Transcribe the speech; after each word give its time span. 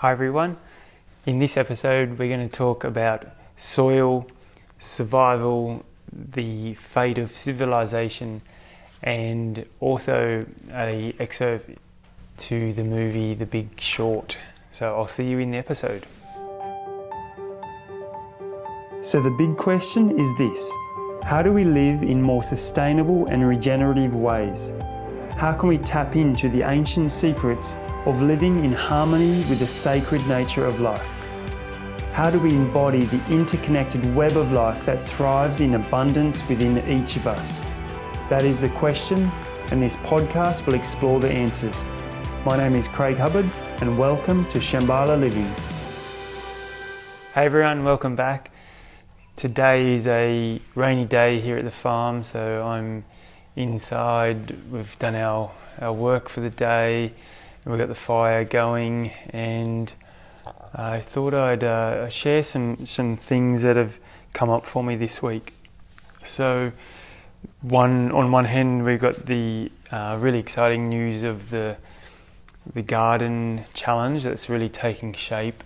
Hi 0.00 0.12
everyone. 0.12 0.56
In 1.26 1.40
this 1.40 1.58
episode, 1.58 2.18
we're 2.18 2.34
going 2.34 2.48
to 2.48 2.56
talk 2.56 2.84
about 2.84 3.26
soil, 3.58 4.26
survival, 4.78 5.84
the 6.10 6.72
fate 6.72 7.18
of 7.18 7.36
civilization, 7.36 8.40
and 9.02 9.66
also 9.78 10.46
a 10.72 11.14
excerpt 11.18 11.76
to 12.38 12.72
the 12.72 12.82
movie 12.82 13.34
The 13.34 13.44
Big 13.44 13.78
Short. 13.78 14.38
So 14.72 14.96
I'll 14.96 15.06
see 15.06 15.28
you 15.28 15.38
in 15.38 15.50
the 15.50 15.58
episode. 15.58 16.06
So 19.02 19.20
the 19.20 19.34
big 19.36 19.58
question 19.58 20.18
is 20.18 20.28
this: 20.38 20.72
How 21.24 21.42
do 21.42 21.52
we 21.52 21.64
live 21.64 22.02
in 22.02 22.22
more 22.22 22.42
sustainable 22.42 23.26
and 23.26 23.46
regenerative 23.46 24.14
ways? 24.14 24.72
How 25.40 25.54
can 25.54 25.70
we 25.70 25.78
tap 25.78 26.16
into 26.16 26.50
the 26.50 26.68
ancient 26.68 27.10
secrets 27.10 27.78
of 28.04 28.20
living 28.20 28.62
in 28.62 28.74
harmony 28.74 29.42
with 29.48 29.60
the 29.60 29.66
sacred 29.66 30.20
nature 30.26 30.66
of 30.66 30.80
life? 30.80 31.18
How 32.12 32.28
do 32.28 32.38
we 32.38 32.50
embody 32.50 33.00
the 33.00 33.32
interconnected 33.32 34.14
web 34.14 34.36
of 34.36 34.52
life 34.52 34.84
that 34.84 35.00
thrives 35.00 35.62
in 35.62 35.76
abundance 35.76 36.46
within 36.46 36.86
each 36.86 37.16
of 37.16 37.26
us? 37.26 37.60
That 38.28 38.42
is 38.42 38.60
the 38.60 38.68
question, 38.68 39.30
and 39.70 39.82
this 39.82 39.96
podcast 39.96 40.66
will 40.66 40.74
explore 40.74 41.20
the 41.20 41.32
answers. 41.32 41.88
My 42.44 42.58
name 42.58 42.74
is 42.74 42.86
Craig 42.86 43.16
Hubbard, 43.16 43.48
and 43.80 43.96
welcome 43.96 44.44
to 44.50 44.58
Shambhala 44.58 45.18
Living. 45.18 45.50
Hey 47.32 47.46
everyone, 47.46 47.82
welcome 47.82 48.14
back. 48.14 48.50
Today 49.36 49.94
is 49.94 50.06
a 50.06 50.60
rainy 50.74 51.06
day 51.06 51.40
here 51.40 51.56
at 51.56 51.64
the 51.64 51.70
farm, 51.70 52.24
so 52.24 52.62
I'm 52.62 53.06
inside. 53.56 54.56
We've 54.70 54.98
done 54.98 55.14
our, 55.14 55.50
our 55.80 55.92
work 55.92 56.28
for 56.28 56.40
the 56.40 56.50
day, 56.50 57.12
we've 57.64 57.78
got 57.78 57.88
the 57.88 57.94
fire 57.94 58.44
going, 58.44 59.10
and 59.30 59.92
I 60.74 61.00
thought 61.00 61.34
I'd 61.34 61.64
uh, 61.64 62.08
share 62.08 62.42
some, 62.42 62.86
some 62.86 63.16
things 63.16 63.62
that 63.62 63.76
have 63.76 63.98
come 64.32 64.50
up 64.50 64.66
for 64.66 64.82
me 64.84 64.96
this 64.96 65.22
week. 65.22 65.54
So, 66.24 66.72
one 67.62 68.12
on 68.12 68.30
one 68.30 68.44
hand, 68.44 68.84
we've 68.84 69.00
got 69.00 69.26
the 69.26 69.72
uh, 69.90 70.18
really 70.20 70.38
exciting 70.38 70.88
news 70.88 71.22
of 71.22 71.50
the 71.50 71.76
the 72.74 72.82
garden 72.82 73.64
challenge 73.74 74.22
that's 74.22 74.48
really 74.48 74.68
taking 74.68 75.12
shape. 75.14 75.64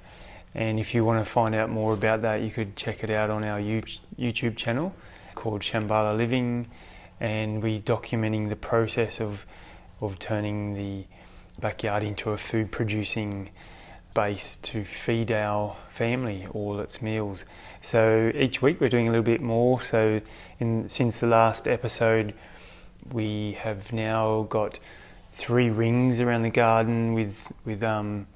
And 0.54 0.78
if 0.78 0.94
you 0.94 1.04
want 1.04 1.24
to 1.24 1.30
find 1.30 1.54
out 1.54 1.68
more 1.68 1.92
about 1.92 2.22
that, 2.22 2.40
you 2.42 2.50
could 2.50 2.76
check 2.76 3.02
it 3.02 3.10
out 3.10 3.30
on 3.30 3.42
our 3.42 3.58
YouTube 3.58 4.56
channel 4.56 4.94
called 5.34 5.62
Shambhala 5.62 6.16
Living, 6.16 6.68
and 7.20 7.62
we're 7.62 7.80
documenting 7.80 8.48
the 8.48 8.56
process 8.56 9.20
of 9.20 9.46
of 10.00 10.18
turning 10.18 10.74
the 10.74 11.04
backyard 11.60 12.02
into 12.02 12.30
a 12.30 12.36
food 12.36 12.70
producing 12.70 13.50
base 14.14 14.56
to 14.56 14.84
feed 14.84 15.30
our 15.32 15.76
family 15.90 16.46
all 16.52 16.78
its 16.80 17.02
meals. 17.02 17.44
So 17.80 18.30
each 18.34 18.62
week 18.62 18.80
we're 18.80 18.88
doing 18.88 19.08
a 19.08 19.10
little 19.10 19.24
bit 19.24 19.40
more. 19.40 19.80
So 19.82 20.20
in, 20.60 20.88
since 20.88 21.20
the 21.20 21.26
last 21.26 21.66
episode, 21.66 22.34
we 23.12 23.52
have 23.60 23.92
now 23.92 24.46
got 24.48 24.78
three 25.32 25.68
rings 25.68 26.20
around 26.20 26.42
the 26.42 26.50
garden 26.50 27.14
with 27.14 27.52
with 27.64 27.82
um, 27.82 28.26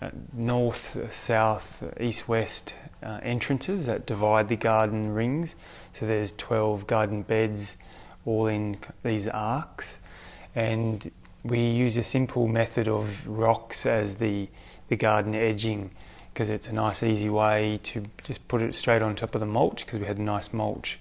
uh, 0.00 0.10
north, 0.32 0.96
south, 1.14 1.82
east, 2.00 2.28
west 2.28 2.74
uh, 3.02 3.20
entrances 3.22 3.86
that 3.86 4.06
divide 4.06 4.48
the 4.48 4.56
garden 4.56 5.12
rings. 5.12 5.56
So 5.92 6.06
there's 6.06 6.32
12 6.32 6.86
garden 6.86 7.22
beds, 7.22 7.76
all 8.26 8.46
in 8.46 8.76
these 9.02 9.28
arcs, 9.28 9.98
and 10.54 11.10
we 11.44 11.60
use 11.60 11.96
a 11.96 12.04
simple 12.04 12.48
method 12.48 12.88
of 12.88 13.26
rocks 13.26 13.86
as 13.86 14.16
the 14.16 14.48
the 14.88 14.96
garden 14.96 15.34
edging 15.34 15.90
because 16.32 16.48
it's 16.48 16.68
a 16.68 16.72
nice 16.72 17.02
easy 17.02 17.30
way 17.30 17.78
to 17.84 18.02
just 18.24 18.46
put 18.48 18.60
it 18.60 18.74
straight 18.74 19.02
on 19.02 19.14
top 19.14 19.34
of 19.34 19.40
the 19.40 19.46
mulch 19.46 19.86
because 19.86 20.00
we 20.00 20.06
had 20.06 20.18
a 20.18 20.22
nice 20.22 20.52
mulch 20.52 20.98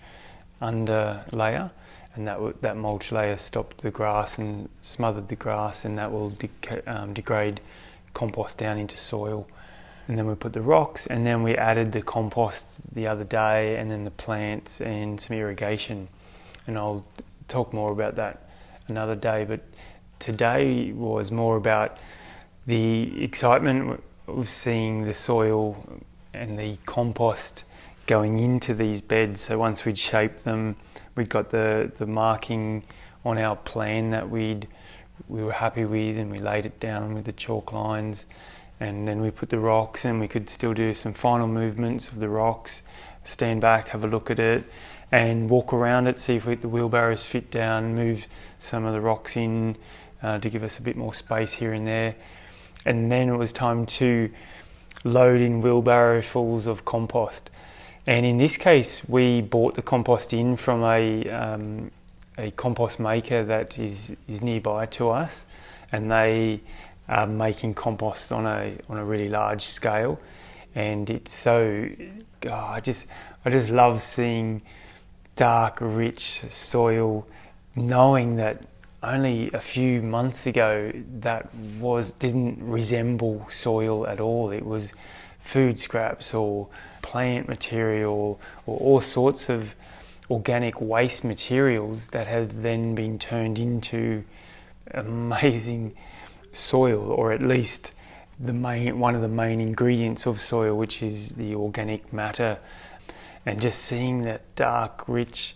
under 0.62 1.24
layer. 1.32 1.72
And 2.16 2.28
that 2.28 2.62
that 2.62 2.78
mulch 2.78 3.12
layer 3.12 3.38
stopped 3.38 3.82
the 3.82 3.90
grass 3.90 4.38
and 4.38 4.70
smothered 4.82 5.28
the 5.28 5.36
grass 5.36 5.86
and 5.86 5.98
that 5.98 6.12
will 6.12 6.30
de- 6.30 6.50
um, 6.86 7.14
degrade 7.14 7.60
compost 8.14 8.60
down 8.60 8.78
into 8.78 8.98
soil. 8.98 9.48
And 10.08 10.18
then 10.18 10.28
we 10.28 10.36
put 10.36 10.54
the 10.54 10.62
rocks 10.62 11.08
and 11.08 11.26
then 11.26 11.42
we 11.42 11.56
added 11.56 11.92
the 11.92 12.04
compost 12.04 12.66
the 12.92 13.08
other 13.08 13.24
day 13.24 13.78
and 13.78 13.90
then 13.90 14.04
the 14.04 14.12
plants 14.12 14.82
and 14.82 15.20
some 15.20 15.36
irrigation 15.36 16.08
and 16.68 16.78
I'll 16.78 17.06
talk 17.48 17.74
more 17.74 17.92
about 17.92 18.16
that 18.16 18.50
another 18.88 19.16
day 19.16 19.46
but 19.46 19.62
today 20.20 20.92
was 20.92 21.32
more 21.32 21.58
about 21.58 21.98
the 22.66 23.24
excitement 23.24 24.02
of 24.28 24.50
seeing 24.50 25.04
the 25.04 25.14
soil 25.14 26.02
and 26.34 26.58
the 26.58 26.78
compost 26.86 27.64
going 28.06 28.40
into 28.40 28.74
these 28.74 29.02
beds. 29.02 29.42
So 29.42 29.58
once 29.58 29.86
we'd 29.86 29.98
shaped 29.98 30.44
them, 30.44 30.76
we'd 31.16 31.30
got 31.30 31.50
the, 31.50 31.92
the 31.98 32.06
marking 32.06 32.84
on 33.26 33.38
our 33.38 33.56
plan 33.56 34.12
that 34.12 34.30
we'd 34.30 34.68
we 35.28 35.44
were 35.44 35.52
happy 35.54 35.86
with, 35.86 36.18
and 36.18 36.32
we 36.32 36.40
laid 36.40 36.66
it 36.66 36.80
down 36.80 37.14
with 37.14 37.26
the 37.26 37.32
chalk 37.32 37.72
lines, 37.72 38.26
and 38.80 39.08
then 39.08 39.22
we 39.22 39.30
put 39.30 39.50
the 39.50 39.60
rocks, 39.60 40.06
and 40.06 40.20
we 40.20 40.28
could 40.28 40.50
still 40.50 40.74
do 40.74 40.94
some 40.94 41.14
final 41.14 41.48
movements 41.48 42.10
of 42.10 42.20
the 42.20 42.28
rocks, 42.28 42.82
stand 43.24 43.62
back, 43.62 43.88
have 43.90 44.04
a 44.04 44.08
look 44.08 44.32
at 44.32 44.40
it, 44.40 44.66
and 45.14 45.50
walk 45.50 45.74
around 45.74 46.08
it, 46.08 46.18
see 46.18 46.36
if 46.36 46.46
we, 46.46 46.56
the 46.56 46.68
wheelbarrows 46.68 47.26
fit 47.26 47.52
down, 47.52 47.96
move 47.96 48.28
some 48.60 48.84
of 48.84 48.94
the 48.94 49.02
rocks 49.02 49.38
in 49.38 49.78
uh, 50.22 50.40
to 50.40 50.50
give 50.50 50.64
us 50.64 50.80
a 50.80 50.82
bit 50.82 50.98
more 50.98 51.14
space 51.14 51.54
here 51.54 51.74
and 51.74 51.86
there 51.88 52.16
and 52.86 53.12
then 53.12 53.30
it 53.30 53.36
was 53.36 53.52
time 53.52 53.86
to 53.86 54.30
load 55.04 55.42
in 55.42 55.62
wheelbarrowfuls 55.62 56.68
of 56.68 56.86
compost. 56.86 57.50
And 58.06 58.26
in 58.26 58.38
this 58.38 58.58
case, 58.58 59.02
we 59.08 59.42
bought 59.42 59.76
the 59.76 59.82
compost 59.82 60.34
in 60.34 60.58
from 60.58 60.84
a 60.84 61.30
um, 61.30 61.92
a 62.38 62.52
compost 62.52 63.00
maker 63.00 63.44
that 63.44 63.80
is 63.80 64.14
is 64.28 64.42
nearby 64.42 64.86
to 64.88 65.10
us, 65.10 65.46
and 65.92 66.12
they 66.12 66.60
are 67.08 67.28
making 67.28 67.76
compost 67.76 68.32
on 68.32 68.46
a 68.46 68.76
on 68.90 68.98
a 68.98 69.06
really 69.06 69.30
large 69.30 69.62
scale. 69.62 70.20
And 70.76 71.10
it's 71.10 71.34
so, 71.34 71.88
oh, 72.48 72.52
I 72.52 72.82
just 72.82 73.08
I 73.46 73.50
just 73.50 73.70
love 73.70 74.02
seeing 74.02 74.62
dark, 75.36 75.78
rich 75.82 76.42
soil, 76.50 77.28
knowing 77.76 78.36
that 78.38 78.64
only 79.02 79.52
a 79.52 79.60
few 79.60 80.02
months 80.02 80.46
ago 80.46 80.92
that 81.20 81.54
was 81.80 82.12
didn't 82.14 82.58
resemble 82.62 83.46
soil 83.50 84.08
at 84.08 84.20
all. 84.20 84.52
It 84.52 84.66
was 84.66 84.94
food 85.42 85.80
scraps 85.80 86.34
or 86.34 86.70
plant 87.02 87.50
material 87.50 88.40
or 88.66 88.78
all 88.78 89.02
sorts 89.02 89.50
of 89.50 89.76
organic 90.30 90.80
waste 90.80 91.24
materials 91.26 92.08
that 92.08 92.28
have 92.28 92.62
then 92.62 92.96
been 92.96 93.20
turned 93.20 93.60
into 93.60 94.24
amazing 94.92 95.94
soil 96.54 97.12
or 97.12 97.34
at 97.34 97.42
least 97.42 97.92
the 98.40 98.54
main 98.54 99.00
one 99.00 99.16
of 99.16 99.22
the 99.22 99.28
main 99.28 99.60
ingredients 99.60 100.26
of 100.26 100.40
soil 100.40 100.76
which 100.76 101.04
is 101.04 101.30
the 101.32 101.54
organic 101.54 102.12
matter 102.14 102.58
and 103.46 103.62
just 103.62 103.80
seeing 103.80 104.24
that 104.24 104.56
dark 104.56 105.04
rich 105.08 105.56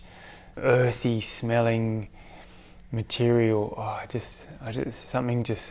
earthy 0.56 1.20
smelling 1.20 2.08
material, 2.92 3.74
oh, 3.76 3.82
I 3.82 4.06
just, 4.08 4.48
I 4.60 4.72
just 4.72 5.08
something 5.08 5.44
just 5.44 5.70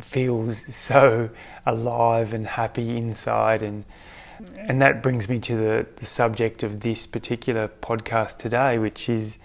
feels 0.00 0.64
so 0.74 1.30
alive 1.66 2.34
and 2.34 2.46
happy 2.46 2.96
inside, 2.96 3.62
and 3.62 3.84
and 4.56 4.80
that 4.82 5.02
brings 5.02 5.28
me 5.28 5.40
to 5.40 5.56
the, 5.56 5.86
the 5.96 6.06
subject 6.06 6.62
of 6.62 6.80
this 6.80 7.06
particular 7.06 7.68
podcast 7.68 8.38
today, 8.38 8.78
which 8.78 9.08
is 9.08 9.38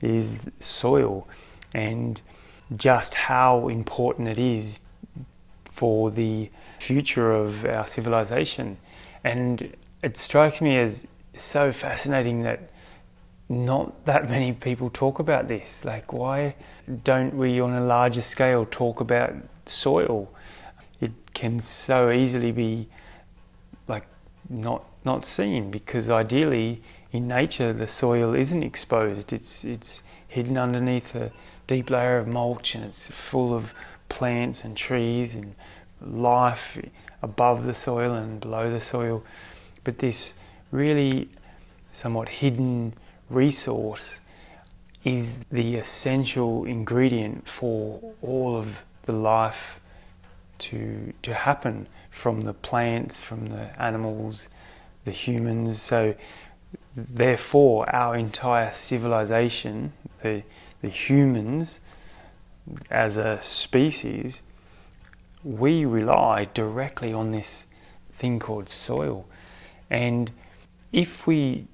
is 0.00 0.40
soil 0.60 1.26
and 1.72 2.20
just 2.76 3.14
how 3.14 3.68
important 3.68 4.28
it 4.28 4.38
is 4.38 4.80
for 5.72 6.10
the 6.10 6.50
future 6.78 7.32
of 7.32 7.64
our 7.64 7.86
civilization. 7.86 8.76
And 9.22 9.74
it 10.02 10.16
strikes 10.16 10.60
me 10.60 10.78
as 10.78 11.06
so 11.42 11.72
fascinating 11.72 12.42
that 12.42 12.70
not 13.48 14.04
that 14.06 14.28
many 14.30 14.52
people 14.52 14.90
talk 14.90 15.18
about 15.18 15.48
this. 15.48 15.84
Like, 15.84 16.12
why 16.12 16.54
don't 17.04 17.34
we, 17.34 17.60
on 17.60 17.72
a 17.72 17.84
larger 17.84 18.22
scale, 18.22 18.66
talk 18.70 19.00
about 19.00 19.34
soil? 19.66 20.32
It 21.00 21.12
can 21.34 21.60
so 21.60 22.10
easily 22.10 22.52
be 22.52 22.88
like 23.88 24.06
not 24.48 24.84
not 25.04 25.24
seen 25.26 25.70
because 25.70 26.08
ideally, 26.08 26.82
in 27.12 27.28
nature, 27.28 27.72
the 27.72 27.88
soil 27.88 28.34
isn't 28.34 28.62
exposed. 28.62 29.32
It's 29.32 29.64
it's 29.64 30.02
hidden 30.28 30.56
underneath 30.56 31.14
a 31.14 31.30
deep 31.66 31.90
layer 31.90 32.18
of 32.18 32.26
mulch, 32.26 32.74
and 32.74 32.84
it's 32.84 33.10
full 33.10 33.54
of 33.54 33.74
plants 34.08 34.64
and 34.64 34.76
trees 34.76 35.34
and 35.34 35.54
life 36.00 36.78
above 37.22 37.64
the 37.64 37.74
soil 37.74 38.14
and 38.14 38.40
below 38.40 38.70
the 38.70 38.80
soil. 38.80 39.22
But 39.82 39.98
this 39.98 40.34
really 40.70 41.28
somewhat 41.92 42.28
hidden 42.28 42.94
resource 43.30 44.20
is 45.04 45.30
the 45.50 45.76
essential 45.76 46.64
ingredient 46.64 47.48
for 47.48 48.14
all 48.22 48.56
of 48.56 48.84
the 49.02 49.12
life 49.12 49.80
to 50.58 51.12
to 51.22 51.34
happen 51.34 51.86
from 52.10 52.42
the 52.42 52.54
plants, 52.54 53.20
from 53.20 53.46
the 53.46 53.82
animals, 53.82 54.48
the 55.04 55.10
humans. 55.10 55.82
So 55.82 56.14
therefore 56.96 57.88
our 57.94 58.16
entire 58.16 58.72
civilization, 58.72 59.92
the 60.22 60.42
the 60.80 60.88
humans 60.88 61.80
as 62.90 63.16
a 63.16 63.42
species, 63.42 64.42
we 65.42 65.84
rely 65.84 66.46
directly 66.54 67.12
on 67.12 67.30
this 67.30 67.66
thing 68.12 68.38
called 68.38 68.68
soil. 68.68 69.26
And 69.90 70.32
if 70.94 71.26
we 71.26 71.66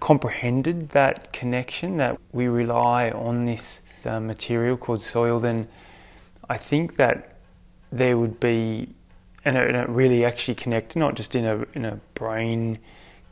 comprehended 0.00 0.90
that 0.90 1.32
connection, 1.32 1.96
that 1.96 2.20
we 2.30 2.46
rely 2.46 3.10
on 3.10 3.46
this 3.46 3.80
uh, 4.04 4.20
material 4.20 4.76
called 4.76 5.00
soil, 5.00 5.40
then 5.40 5.66
I 6.50 6.58
think 6.58 6.96
that 6.96 7.38
there 7.90 8.18
would 8.18 8.38
be, 8.38 8.94
and 9.46 9.56
it, 9.56 9.66
and 9.66 9.76
it 9.78 9.88
really 9.88 10.26
actually 10.26 10.56
connected, 10.56 10.98
not 10.98 11.14
just 11.14 11.34
in 11.34 11.46
a, 11.46 11.64
in 11.72 11.86
a 11.86 11.98
brain 12.12 12.78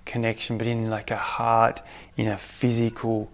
connection, 0.06 0.56
but 0.56 0.66
in 0.66 0.88
like 0.88 1.10
a 1.10 1.19
heart, 1.19 1.82
in 2.16 2.26
a 2.26 2.38
physical, 2.38 3.30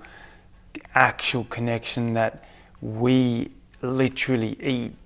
actual 0.96 1.44
connection 1.44 2.14
that 2.14 2.42
we 2.82 3.52
literally 3.82 4.56
eat 4.60 4.96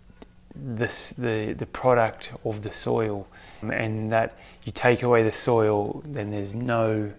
this, 0.61 1.11
the, 1.11 1.53
the 1.53 1.67
product 1.67 2.33
of 2.45 2.63
the 2.63 2.71
soil, 2.71 3.27
and 3.63 4.11
that 4.13 4.37
you 4.65 4.73
take 4.73 5.03
away 5.03 5.23
the 5.23 5.33
soil, 5.33 6.03
then 6.05 6.31
there's 6.31 6.55
no 6.55 7.13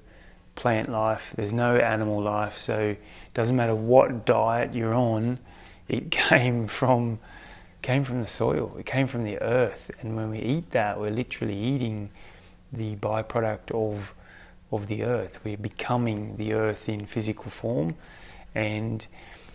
plant 0.56 0.89
life, 0.89 1.33
there's 1.36 1.53
no 1.53 1.77
animal 1.77 2.21
life. 2.21 2.57
So 2.57 2.77
it 2.80 3.33
doesn't 3.33 3.56
matter 3.56 3.75
what 3.75 4.25
diet 4.25 4.74
you're 4.74 4.94
on, 4.94 5.39
it 5.88 6.12
came 6.30 6.68
from 6.68 7.19
came 7.81 8.03
from 8.03 8.21
the 8.21 8.27
soil, 8.27 8.75
it 8.77 8.86
came 8.86 9.07
from 9.07 9.24
the 9.24 9.42
earth, 9.42 9.89
and 10.01 10.18
when 10.18 10.30
we 10.30 10.39
eat 10.39 10.71
that, 10.71 11.00
we're 11.00 11.12
literally 11.12 11.57
eating 11.57 12.09
the 12.74 12.95
byproduct 12.97 13.71
of 13.71 14.13
of 14.71 14.88
the 14.88 15.03
earth. 15.03 15.39
We're 15.44 15.57
becoming 15.57 16.35
the 16.38 16.53
earth 16.53 16.89
in 16.89 17.06
physical 17.06 17.50
form, 17.50 17.95
and 18.53 19.07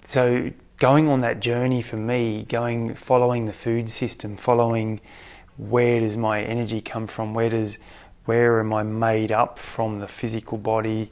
so 0.04 0.50
going 0.78 1.08
on 1.08 1.20
that 1.20 1.40
journey 1.40 1.82
for 1.82 1.96
me, 1.96 2.44
going 2.44 2.94
following 2.94 3.46
the 3.46 3.52
food 3.52 3.88
system, 3.88 4.36
following 4.36 5.00
where 5.56 6.00
does 6.00 6.16
my 6.16 6.42
energy 6.42 6.80
come 6.80 7.06
from, 7.06 7.34
where 7.34 7.50
does 7.50 7.78
where 8.24 8.58
am 8.60 8.72
I 8.72 8.82
made 8.82 9.30
up 9.30 9.58
from 9.58 9.98
the 9.98 10.08
physical 10.08 10.58
body, 10.58 11.10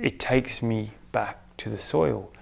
it 0.00 0.18
takes 0.18 0.60
me 0.60 0.92
back 1.12 1.38
to 1.58 1.70
the 1.70 1.78
soil. 1.78 2.32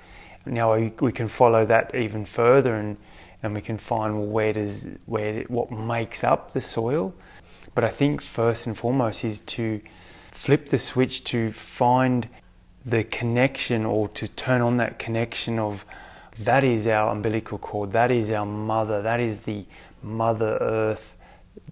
Now 0.47 0.75
we, 0.77 1.13
can 1.13 1.29
follow 1.29 1.67
that 1.67 1.95
even 1.95 2.25
further 2.25 2.77
and, 2.77 2.97
and 3.43 3.55
we 3.55 3.61
can 3.61 3.79
find 3.79 4.17
well, 4.17 4.27
where 4.27 4.53
does 4.53 4.87
where 5.07 5.43
what 5.45 5.71
makes 5.71 6.25
up 6.25 6.53
the 6.53 6.61
soil. 6.61 7.15
But 7.75 7.85
I 7.85 7.91
think 7.91 8.23
first 8.23 8.67
and 8.67 8.77
foremost 8.77 9.25
is 9.25 9.41
to 9.41 9.83
flip 10.33 10.69
the 10.69 10.79
switch 10.79 11.25
to 11.25 11.53
find 11.53 12.29
the 12.85 13.05
connection 13.05 13.85
or 13.85 14.09
to 14.11 14.29
turn 14.29 14.63
on 14.63 14.77
that 14.77 14.99
connection 14.99 15.59
of 15.59 15.85
that 16.39 16.65
is 16.65 16.87
our 16.87 17.11
umbilical 17.11 17.59
cord, 17.59 17.93
that 17.93 18.11
is 18.11 18.31
our 18.31 18.47
mother, 18.47 19.03
that 19.03 19.21
is 19.21 19.41
the 19.41 19.65
Mother 20.03 20.59
Earth 20.61 21.17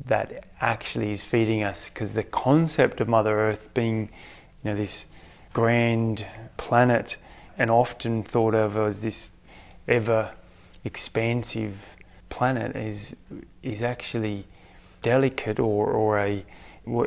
that 0.06 0.44
actually 0.60 1.12
is 1.12 1.22
feeding 1.24 1.62
us. 1.62 1.88
Because 1.88 2.14
the 2.14 2.22
concept 2.22 3.00
of 3.00 3.08
Mother 3.08 3.38
Earth 3.38 3.68
being, 3.74 4.08
you 4.62 4.70
know, 4.70 4.76
this 4.76 5.06
grand 5.52 6.26
planet 6.56 7.16
and 7.56 7.70
often 7.70 8.22
thought 8.22 8.54
of 8.54 8.76
as 8.76 9.02
this 9.02 9.30
ever 9.86 10.32
expansive 10.82 11.76
planet 12.28 12.74
is 12.74 13.14
is 13.62 13.82
actually 13.82 14.46
delicate 15.02 15.60
or, 15.60 15.86
or 15.86 16.18
a 16.18 16.44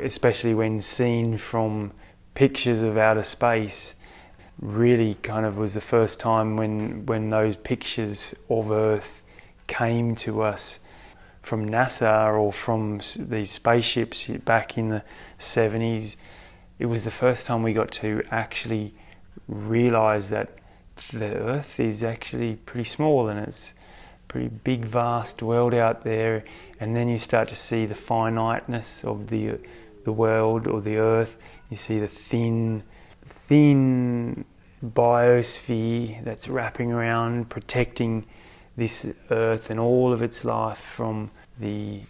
especially 0.02 0.54
when 0.54 0.82
seen 0.82 1.38
from 1.38 1.92
pictures 2.34 2.82
of 2.82 2.98
outer 2.98 3.24
space 3.24 3.96
really 4.60 5.16
kind 5.16 5.46
of 5.46 5.58
was 5.58 5.74
the 5.74 5.82
first 5.82 6.20
time 6.20 6.56
when 6.56 7.06
when 7.06 7.30
those 7.30 7.56
pictures 7.56 8.34
of 8.50 8.72
Earth 8.72 9.24
came 9.68 10.16
to 10.16 10.42
us 10.42 10.80
from 11.44 11.70
NASA 11.70 12.34
or 12.38 12.52
from 12.52 13.02
these 13.16 13.52
spaceships 13.52 14.28
back 14.28 14.78
in 14.78 14.90
the 14.90 15.04
70s. 15.40 16.18
It 16.80 16.88
was 16.88 17.04
the 17.06 17.12
first 17.12 17.46
time 17.46 17.64
we 17.64 17.74
got 17.74 17.92
to 17.92 18.24
actually 18.32 18.94
realize 19.48 20.30
that 20.30 20.58
the 21.14 21.36
Earth 21.36 21.80
is 21.80 22.04
actually 22.04 22.56
pretty 22.56 22.90
small 22.90 23.30
and 23.30 23.40
it's 23.40 23.70
a 23.70 24.28
pretty 24.28 24.50
big, 24.50 24.86
vast 24.86 25.42
world 25.42 25.74
out 25.74 26.04
there. 26.04 26.44
And 26.80 26.96
then 26.96 27.08
you 27.08 27.20
start 27.20 27.48
to 27.50 27.56
see 27.56 27.86
the 27.86 27.96
finiteness 27.96 29.04
of 29.04 29.28
the 29.28 29.60
the 30.04 30.12
world 30.12 30.68
or 30.68 30.82
the 30.82 30.98
Earth. 30.98 31.38
You 31.70 31.78
see 31.78 32.00
the 32.00 32.08
thin 32.08 32.84
thin 33.28 34.46
biosphere 34.84 36.24
that's 36.24 36.48
wrapping 36.48 36.92
around, 36.92 37.50
protecting 37.50 38.26
this 38.76 39.08
earth 39.32 39.70
and 39.70 39.80
all 39.80 40.14
of 40.14 40.22
its 40.22 40.46
life 40.46 40.80
from 40.80 41.32
the, 41.60 42.02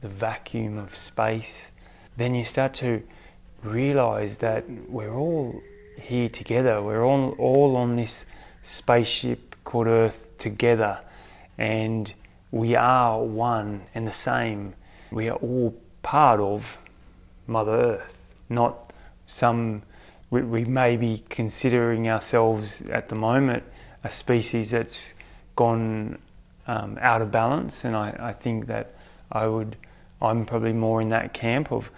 the 0.00 0.08
vacuum 0.08 0.76
of 0.76 0.94
space, 0.94 1.70
then 2.16 2.34
you 2.34 2.44
start 2.44 2.74
to 2.74 3.02
realize 3.62 4.38
that 4.38 4.64
we're 4.88 5.14
all 5.14 5.60
here 5.96 6.28
together. 6.28 6.82
We're 6.82 7.04
all, 7.04 7.30
all 7.38 7.76
on 7.76 7.94
this 7.94 8.26
spaceship 8.62 9.54
called 9.64 9.86
Earth 9.86 10.36
together, 10.38 11.00
and 11.56 12.12
we 12.50 12.74
are 12.74 13.22
one 13.22 13.82
and 13.94 14.06
the 14.06 14.12
same. 14.12 14.74
We 15.10 15.28
are 15.28 15.36
all 15.36 15.74
part 16.02 16.40
of 16.40 16.78
Mother 17.46 17.72
Earth, 17.72 18.18
not 18.48 18.92
some. 19.26 19.82
We, 20.30 20.42
we 20.42 20.64
may 20.64 20.96
be 20.96 21.24
considering 21.28 22.08
ourselves 22.08 22.82
at 22.82 23.08
the 23.08 23.14
moment 23.14 23.62
a 24.02 24.10
species 24.10 24.70
that's 24.70 25.14
gone 25.54 26.18
um, 26.66 26.98
out 27.00 27.22
of 27.22 27.30
balance, 27.30 27.84
and 27.84 27.96
I, 27.96 28.16
I 28.18 28.32
think 28.32 28.66
that 28.66 28.94
I 29.30 29.46
would, 29.46 29.76
I'm 30.20 30.44
probably 30.44 30.72
more 30.72 31.00
in 31.00 31.10
that 31.10 31.32
camp 31.32 31.72
of 31.72 31.90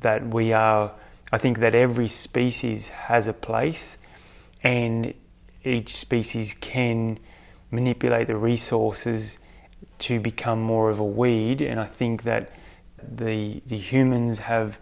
that 0.00 0.26
we 0.26 0.52
are. 0.52 0.92
I 1.32 1.38
think 1.38 1.58
that 1.60 1.74
every 1.74 2.08
species 2.08 2.88
has 2.88 3.28
a 3.28 3.32
place, 3.32 3.96
and 4.62 5.14
each 5.64 5.94
species 5.96 6.54
can 6.60 7.18
manipulate 7.70 8.26
the 8.26 8.36
resources 8.36 9.38
to 10.00 10.18
become 10.18 10.60
more 10.60 10.90
of 10.90 10.98
a 10.98 11.04
weed. 11.04 11.60
And 11.62 11.78
I 11.78 11.86
think 11.86 12.24
that 12.24 12.52
the 13.02 13.62
the 13.66 13.78
humans 13.78 14.40
have 14.40 14.78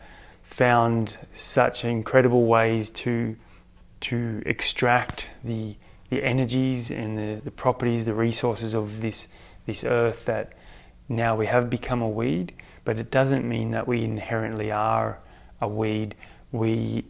found 0.58 1.16
such 1.34 1.84
incredible 1.84 2.44
ways 2.44 2.90
to 2.90 3.36
to 4.00 4.42
extract 4.44 5.30
the 5.44 5.76
the 6.10 6.24
energies 6.24 6.90
and 6.90 7.16
the, 7.16 7.40
the 7.44 7.50
properties, 7.50 8.04
the 8.04 8.14
resources 8.14 8.74
of 8.74 9.00
this 9.00 9.28
this 9.66 9.84
earth 9.84 10.24
that 10.24 10.54
now 11.08 11.36
we 11.36 11.46
have 11.46 11.70
become 11.70 12.02
a 12.02 12.08
weed, 12.08 12.52
but 12.84 12.98
it 12.98 13.08
doesn't 13.08 13.48
mean 13.48 13.70
that 13.70 13.86
we 13.86 14.02
inherently 14.02 14.72
are 14.72 15.20
a 15.60 15.68
weed. 15.68 16.16
We 16.50 17.04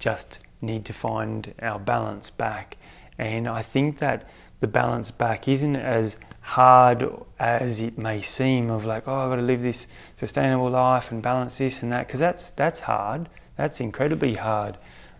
just 0.00 0.40
need 0.60 0.84
to 0.86 0.92
find 0.92 1.54
our 1.62 1.78
balance 1.78 2.30
back. 2.30 2.78
And 3.16 3.46
I 3.46 3.62
think 3.62 3.98
that 3.98 4.28
the 4.58 4.66
balance 4.66 5.12
back 5.12 5.46
isn't 5.46 5.76
as 5.76 6.16
hard 6.48 7.06
as 7.38 7.78
it 7.78 7.98
may 7.98 8.22
seem 8.22 8.70
of 8.70 8.86
like, 8.86 9.06
oh, 9.06 9.14
I've 9.14 9.28
got 9.28 9.36
to 9.36 9.42
live 9.42 9.60
this 9.60 9.86
sustainable 10.16 10.70
life 10.70 11.10
and 11.10 11.22
balance 11.22 11.58
this 11.58 11.82
and 11.82 11.92
that, 11.92 12.06
because 12.06 12.20
that's, 12.20 12.50
that's 12.50 12.80
hard. 12.80 13.28
That's 13.58 13.80
incredibly 13.80 14.32
hard. 14.32 14.78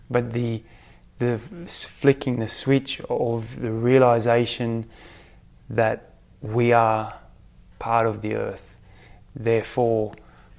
But 0.08 0.32
the, 0.32 0.62
the 1.18 1.38
flicking 2.00 2.38
the 2.38 2.48
switch 2.48 3.02
of 3.10 3.60
the 3.60 3.70
realization 3.70 4.86
that 5.68 6.14
we 6.40 6.72
are 6.72 7.18
part 7.78 8.06
of 8.06 8.22
the 8.22 8.34
earth. 8.34 8.78
Therefore, 9.36 10.14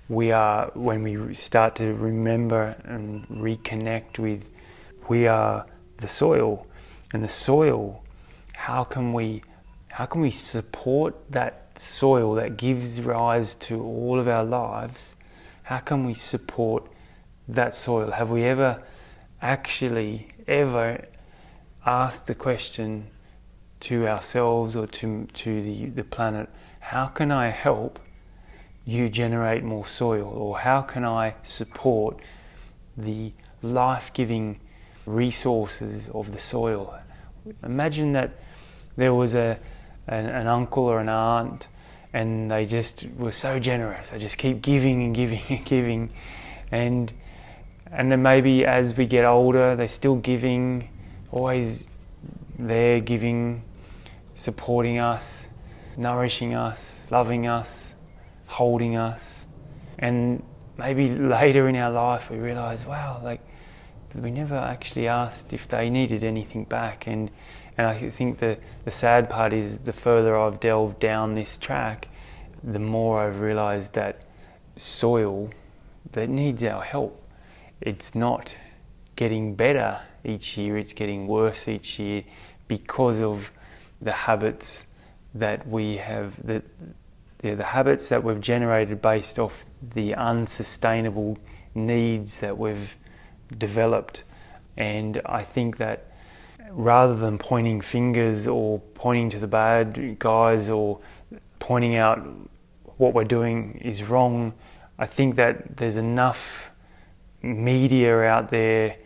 we 0.07 0.31
are, 0.31 0.69
when 0.75 1.01
we 1.01 1.33
start 1.33 1.77
to 1.77 1.95
remember 1.95 2.75
and 2.83 3.27
reconnect 3.27 4.19
with, 4.19 4.51
we 5.07 5.25
are 5.25 5.65
the 5.97 6.07
soil. 6.07 6.67
And 7.11 7.23
the 7.23 7.29
soil, 7.29 8.03
how 8.53 8.83
can 8.83 9.13
we, 9.13 9.41
how 9.89 10.05
can 10.05 10.21
we 10.21 10.31
support 10.31 11.15
that 11.29 11.67
soil 11.75 12.33
that 12.35 12.57
gives 12.57 13.01
rise 13.01 13.53
to 13.55 13.81
all 13.81 14.19
of 14.19 14.27
our 14.27 14.43
lives? 14.43 15.15
How 15.63 15.79
can 15.79 16.05
we 16.05 16.13
support 16.13 16.87
that 17.47 17.75
soil? 17.75 18.11
Have 18.11 18.29
we 18.29 18.43
ever 18.43 18.83
actually 19.41 20.29
ever 20.47 21.05
asked 21.85 22.27
the 22.27 22.35
question 22.35 23.07
to 23.81 24.07
ourselves 24.07 24.75
or 24.75 24.87
to, 24.87 25.27
to 25.33 25.61
the, 25.61 25.85
the 25.87 26.03
planet, 26.03 26.49
how 26.79 27.07
can 27.07 27.31
I 27.31 27.49
help 27.49 27.99
you 28.85 29.09
generate 29.09 29.63
more 29.63 29.85
soil? 29.87 30.27
Or 30.27 30.59
how 30.59 30.81
can 30.81 31.05
I 31.05 31.35
support 31.43 32.17
the 32.97 33.31
life 33.61 34.11
giving 34.13 34.59
resources 35.05 36.09
of 36.09 36.31
the 36.31 36.39
soil? 36.39 36.99
Imagine 37.63 38.13
that 38.13 38.39
there 38.97 39.13
was 39.13 39.35
a, 39.35 39.59
an, 40.09 40.25
an 40.25 40.47
uncle 40.47 40.83
or 40.83 40.99
an 40.99 41.09
aunt 41.09 41.67
and 42.13 42.49
they 42.49 42.65
just 42.65 43.05
were 43.17 43.31
so 43.31 43.59
generous. 43.59 44.09
They 44.09 44.19
just 44.19 44.37
keep 44.37 44.61
giving 44.61 45.03
and 45.03 45.15
giving 45.15 45.41
and 45.49 45.65
giving, 45.65 46.09
and 46.71 47.13
and 47.91 48.11
then 48.11 48.21
maybe 48.21 48.65
as 48.65 48.95
we 48.95 49.05
get 49.05 49.25
older, 49.25 49.75
they're 49.75 49.87
still 49.87 50.15
giving, 50.15 50.89
always 51.31 51.87
there 52.57 52.99
giving, 52.99 53.63
supporting 54.35 54.99
us, 54.99 55.47
nourishing 55.97 56.53
us, 56.53 57.01
loving 57.09 57.47
us, 57.47 57.95
holding 58.45 58.95
us, 58.95 59.45
and 59.97 60.43
maybe 60.77 61.09
later 61.09 61.67
in 61.67 61.75
our 61.75 61.91
life 61.91 62.29
we 62.29 62.37
realize, 62.37 62.85
wow, 62.85 63.21
like 63.23 63.41
we 64.15 64.31
never 64.31 64.55
actually 64.55 65.07
asked 65.07 65.53
if 65.53 65.67
they 65.67 65.89
needed 65.89 66.23
anything 66.23 66.63
back, 66.63 67.05
and 67.07 67.29
and 67.79 67.87
I 67.87 68.09
think 68.09 68.39
the, 68.39 68.57
the 68.83 68.91
sad 68.91 69.29
part 69.29 69.53
is 69.53 69.79
the 69.79 69.93
further 69.93 70.37
I've 70.37 70.59
delved 70.59 70.99
down 70.99 71.35
this 71.35 71.57
track, 71.57 72.09
the 72.61 72.77
more 72.77 73.21
I've 73.21 73.39
realized 73.39 73.93
that 73.93 74.23
soil 74.75 75.51
that 76.11 76.27
needs 76.27 76.61
our 76.61 76.83
help. 76.83 77.23
It's 77.79 78.13
not 78.13 78.57
getting 79.15 79.55
better 79.55 80.01
each 80.25 80.57
year, 80.57 80.77
it's 80.77 80.91
getting 80.91 81.25
worse 81.25 81.69
each 81.69 81.97
year 81.99 82.25
because 82.67 83.21
of 83.21 83.49
the 84.01 84.11
habits 84.11 84.83
that 85.33 85.65
we 85.65 85.99
have, 85.99 86.35
the, 86.45 86.61
the, 87.37 87.55
the 87.55 87.63
habits 87.63 88.09
that 88.09 88.25
we've 88.25 88.41
generated 88.41 89.01
based 89.01 89.39
off 89.39 89.65
the 89.95 90.13
unsustainable 90.15 91.37
needs 91.73 92.39
that 92.39 92.57
we've 92.57 92.97
developed. 93.57 94.23
And 94.75 95.21
I 95.25 95.45
think 95.45 95.77
that 95.77 96.08
rather 96.71 97.15
than 97.15 97.37
pointing 97.37 97.81
fingers 97.81 98.47
or 98.47 98.79
pointing 98.93 99.29
to 99.31 99.39
the 99.39 99.47
bad 99.47 100.17
guys 100.19 100.69
or 100.69 100.99
pointing 101.59 101.95
out 101.95 102.25
what 102.97 103.13
we're 103.13 103.23
doing 103.23 103.79
is 103.83 104.03
wrong, 104.03 104.53
I 104.97 105.05
think 105.05 105.35
that 105.35 105.77
there's 105.77 105.95
enough 105.95 106.71
media 107.41 108.21
out 108.23 108.49
there 108.49 108.97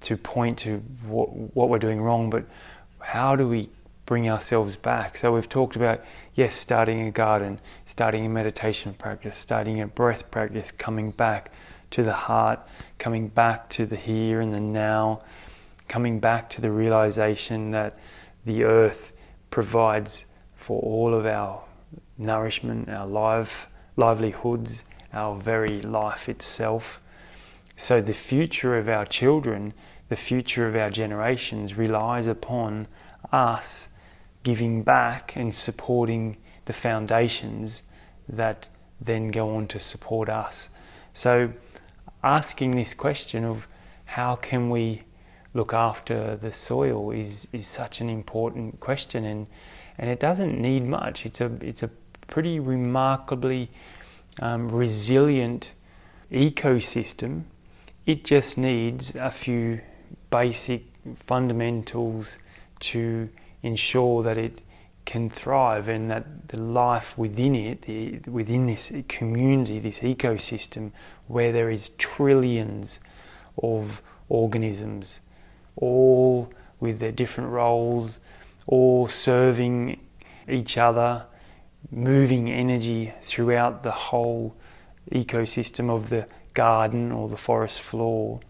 to 0.00 0.16
point 0.16 0.58
to 0.58 0.78
what, 1.06 1.28
what 1.54 1.68
we're 1.68 1.78
doing 1.78 2.00
wrong, 2.00 2.30
but 2.30 2.44
how 3.00 3.36
do 3.36 3.48
we 3.48 3.68
bring 4.06 4.30
ourselves 4.30 4.76
back? 4.76 5.18
So 5.18 5.34
we've 5.34 5.48
talked 5.48 5.76
about, 5.76 6.02
yes, 6.34 6.56
starting 6.56 7.06
a 7.06 7.10
garden, 7.10 7.60
starting 7.84 8.24
a 8.24 8.28
meditation 8.28 8.94
practice, 8.94 9.36
starting 9.36 9.80
a 9.80 9.86
breath 9.86 10.30
practice, 10.30 10.72
coming 10.78 11.10
back 11.10 11.52
to 11.90 12.02
the 12.02 12.12
heart, 12.12 12.60
coming 12.98 13.28
back 13.28 13.68
to 13.70 13.86
the 13.86 13.96
here 13.96 14.40
and 14.40 14.54
the 14.54 14.60
now, 14.60 15.22
coming 15.88 16.20
back 16.20 16.50
to 16.50 16.60
the 16.60 16.70
realization 16.70 17.70
that 17.72 17.98
the 18.44 18.64
earth 18.64 19.12
provides 19.50 20.26
for 20.54 20.80
all 20.82 21.14
of 21.14 21.26
our 21.26 21.62
nourishment, 22.16 22.88
our 22.88 23.06
life, 23.06 23.66
livelihoods, 23.96 24.82
our 25.12 25.36
very 25.36 25.80
life 25.80 26.28
itself. 26.28 27.00
So 27.76 28.00
the 28.00 28.14
future 28.14 28.76
of 28.76 28.88
our 28.88 29.06
children, 29.06 29.72
the 30.08 30.16
future 30.16 30.68
of 30.68 30.76
our 30.76 30.90
generations 30.90 31.74
relies 31.74 32.26
upon 32.26 32.88
us 33.32 33.88
giving 34.42 34.82
back 34.82 35.36
and 35.36 35.54
supporting 35.54 36.36
the 36.66 36.72
foundations 36.72 37.82
that 38.28 38.68
then 39.00 39.28
go 39.28 39.54
on 39.56 39.66
to 39.68 39.78
support 39.78 40.28
us. 40.28 40.68
So 41.14 41.52
asking 42.22 42.72
this 42.72 42.94
question 42.94 43.44
of 43.44 43.66
how 44.04 44.36
can 44.36 44.70
we 44.70 45.04
look 45.58 45.74
after 45.74 46.36
the 46.36 46.52
soil 46.52 47.10
is, 47.10 47.48
is 47.52 47.66
such 47.66 48.00
an 48.00 48.08
important 48.08 48.78
question 48.78 49.24
and 49.24 49.48
and 49.98 50.08
it 50.08 50.20
doesn't 50.20 50.56
need 50.60 50.86
much. 50.86 51.26
It's 51.26 51.40
a 51.40 51.50
it's 51.60 51.82
a 51.82 51.90
pretty 52.28 52.60
remarkably 52.60 53.68
um, 54.40 54.70
resilient 54.70 55.72
ecosystem. 56.30 57.42
It 58.06 58.24
just 58.24 58.56
needs 58.56 59.16
a 59.16 59.32
few 59.32 59.80
basic 60.30 60.82
fundamentals 61.26 62.38
to 62.80 63.28
ensure 63.62 64.22
that 64.22 64.38
it 64.38 64.62
can 65.04 65.28
thrive 65.28 65.88
and 65.88 66.08
that 66.10 66.48
the 66.48 66.58
life 66.58 67.18
within 67.18 67.54
it, 67.56 67.82
the, 67.82 68.20
within 68.30 68.66
this 68.66 68.92
community, 69.08 69.80
this 69.80 69.98
ecosystem, 70.00 70.92
where 71.26 71.50
there 71.50 71.70
is 71.70 71.88
trillions 71.98 73.00
of 73.62 74.00
organisms 74.28 75.20
all 75.78 76.50
with 76.80 76.98
their 76.98 77.12
different 77.12 77.50
roles, 77.50 78.20
all 78.66 79.08
serving 79.08 79.98
each 80.48 80.76
other, 80.76 81.24
moving 81.90 82.50
energy 82.50 83.12
throughout 83.22 83.82
the 83.82 83.90
whole 83.90 84.54
ecosystem 85.12 85.88
of 85.90 86.10
the 86.10 86.26
garden 86.54 87.12
or 87.12 87.28
the 87.28 87.36
forest 87.36 87.80
floor 87.80 88.40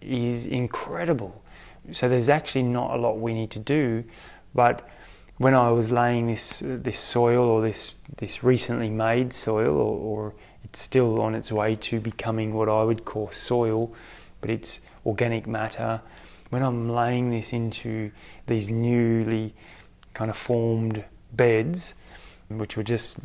is 0.00 0.46
incredible. 0.46 1.42
So 1.92 2.08
there's 2.08 2.28
actually 2.28 2.62
not 2.62 2.96
a 2.96 2.96
lot 2.96 3.18
we 3.18 3.34
need 3.34 3.50
to 3.52 3.58
do, 3.58 4.04
but 4.54 4.88
when 5.38 5.54
I 5.54 5.70
was 5.70 5.90
laying 5.90 6.26
this 6.26 6.62
this 6.62 6.98
soil 6.98 7.44
or 7.44 7.62
this 7.62 7.94
this 8.18 8.44
recently 8.44 8.90
made 8.90 9.32
soil, 9.32 9.74
or, 9.76 9.98
or 9.98 10.34
it's 10.64 10.80
still 10.80 11.20
on 11.20 11.34
its 11.34 11.50
way 11.50 11.76
to 11.76 12.00
becoming 12.00 12.52
what 12.52 12.68
I 12.68 12.82
would 12.82 13.04
call 13.04 13.30
soil, 13.30 13.94
but 14.40 14.50
it's 14.50 14.80
organic 15.06 15.46
matter 15.46 16.02
when 16.50 16.62
I'm 16.62 16.88
laying 16.88 17.30
this 17.30 17.52
into 17.52 18.10
these 18.46 18.68
newly 18.68 19.54
kind 20.14 20.30
of 20.30 20.36
formed 20.36 21.04
beds, 21.32 21.94
which 22.48 22.76
were 22.76 22.82
just 22.82 23.16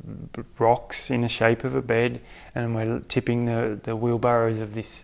rocks 0.59 1.09
in 1.09 1.21
the 1.21 1.27
shape 1.27 1.63
of 1.63 1.75
a 1.75 1.81
bed, 1.81 2.21
and 2.53 2.75
we're 2.75 2.99
tipping 2.99 3.45
the, 3.45 3.79
the 3.83 3.95
wheelbarrows 3.95 4.59
of 4.59 4.75
this 4.75 5.03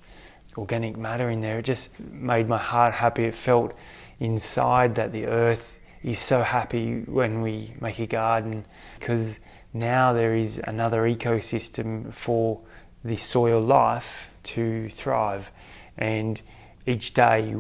organic 0.58 0.98
matter 0.98 1.30
in 1.30 1.42
there, 1.42 1.60
it 1.60 1.66
just 1.66 2.00
made 2.00 2.48
my 2.48 2.58
heart 2.58 2.94
happy. 2.94 3.26
It 3.26 3.36
felt 3.36 3.74
inside 4.20 4.96
that 4.96 5.12
the 5.12 5.26
earth 5.26 5.78
is 6.04 6.20
so 6.20 6.44
happy 6.44 7.02
when 7.02 7.42
we 7.42 7.74
make 7.80 8.00
a 8.00 8.08
garden 8.08 8.66
because 9.00 9.40
now 9.74 10.14
there 10.14 10.36
is 10.36 10.60
another 10.66 11.04
ecosystem 11.04 12.14
for 12.14 12.60
the 13.04 13.18
soil 13.18 13.62
life 13.62 14.30
to 14.44 14.90
thrive. 14.90 15.52
And 15.98 16.42
each 16.86 17.14
day 17.14 17.56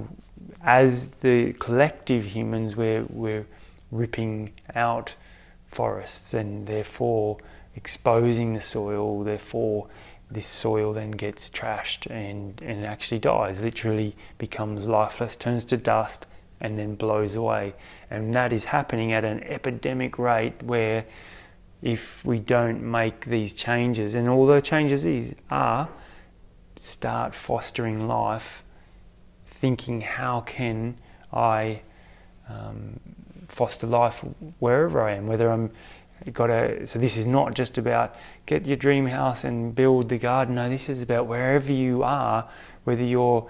as 0.64 1.08
the 1.22 1.54
collective 1.54 2.26
humans, 2.26 2.76
we're, 2.76 3.06
we're 3.10 3.46
ripping 3.92 4.54
out 4.76 5.16
forests 5.72 6.34
and 6.34 6.68
therefore 6.68 7.38
exposing 7.76 8.54
the 8.54 8.62
soil, 8.62 9.24
therefore 9.24 9.88
this 10.30 10.48
soil 10.48 10.94
then 10.94 11.12
gets 11.12 11.50
trashed 11.50 12.10
and, 12.10 12.62
and 12.62 12.86
actually 12.86 13.20
dies, 13.20 13.62
literally 13.62 14.16
becomes 14.38 14.88
lifeless, 14.88 15.36
turns 15.36 15.66
to 15.66 15.78
dust 15.78 16.26
and 16.60 16.78
then 16.78 16.96
blows 16.96 17.36
away. 17.36 17.74
And 18.10 18.34
that 18.34 18.54
is 18.54 18.66
happening 18.66 19.12
at 19.12 19.26
an 19.26 19.44
epidemic 19.44 20.18
rate 20.18 20.62
where 20.64 21.06
if 21.82 22.24
we 22.24 22.40
don't 22.40 22.84
make 22.84 23.26
these 23.26 23.54
changes, 23.54 24.14
and 24.14 24.30
all 24.30 24.46
the 24.46 24.62
changes 24.62 25.04
is, 25.04 25.34
are, 25.50 25.90
start 26.78 27.34
fostering 27.34 28.08
life 28.08 28.64
thinking 29.62 30.02
how 30.02 30.42
can 30.42 30.98
I 31.32 31.82
um, 32.50 33.00
foster 33.48 33.86
life 33.86 34.18
wherever 34.60 35.02
I 35.02 35.14
am, 35.14 35.28
whether 35.28 35.52
I'm 35.52 35.72
got 36.34 36.50
a 36.50 36.86
so 36.86 37.00
this 37.00 37.18
is 37.18 37.26
not 37.26 37.56
just 37.56 37.78
about 37.78 38.16
get 38.46 38.68
your 38.68 38.76
dream 38.76 39.06
house 39.08 39.44
and 39.44 39.74
build 39.74 40.10
the 40.10 40.18
garden. 40.18 40.56
No, 40.56 40.68
this 40.68 40.90
is 40.90 41.02
about 41.02 41.28
wherever 41.28 41.72
you 41.72 42.04
are, 42.04 42.50
whether 42.84 43.04
you're 43.04 43.50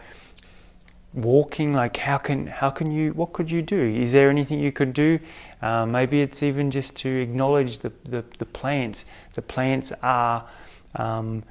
walking 1.13 1.73
like 1.73 1.97
how 1.97 2.17
can 2.17 2.47
how 2.47 2.69
can 2.69 2.91
you 2.91 3.11
what 3.13 3.31
could 3.33 3.49
you 3.49 3.61
do? 3.61 3.81
Is 3.81 4.11
there 4.11 4.29
anything 4.29 4.59
you 4.59 4.71
could 4.71 4.93
do? 4.93 5.19
Uh, 5.61 5.85
maybe 5.85 6.21
it's 6.21 6.43
even 6.43 6.71
just 6.71 6.95
to 6.97 7.09
acknowledge 7.09 7.79
the, 7.79 7.91
the, 8.03 8.23
the 8.37 8.45
plants. 8.45 9.05
The 9.33 9.41
plants 9.41 9.91
are 10.01 10.45
um, 10.95 11.43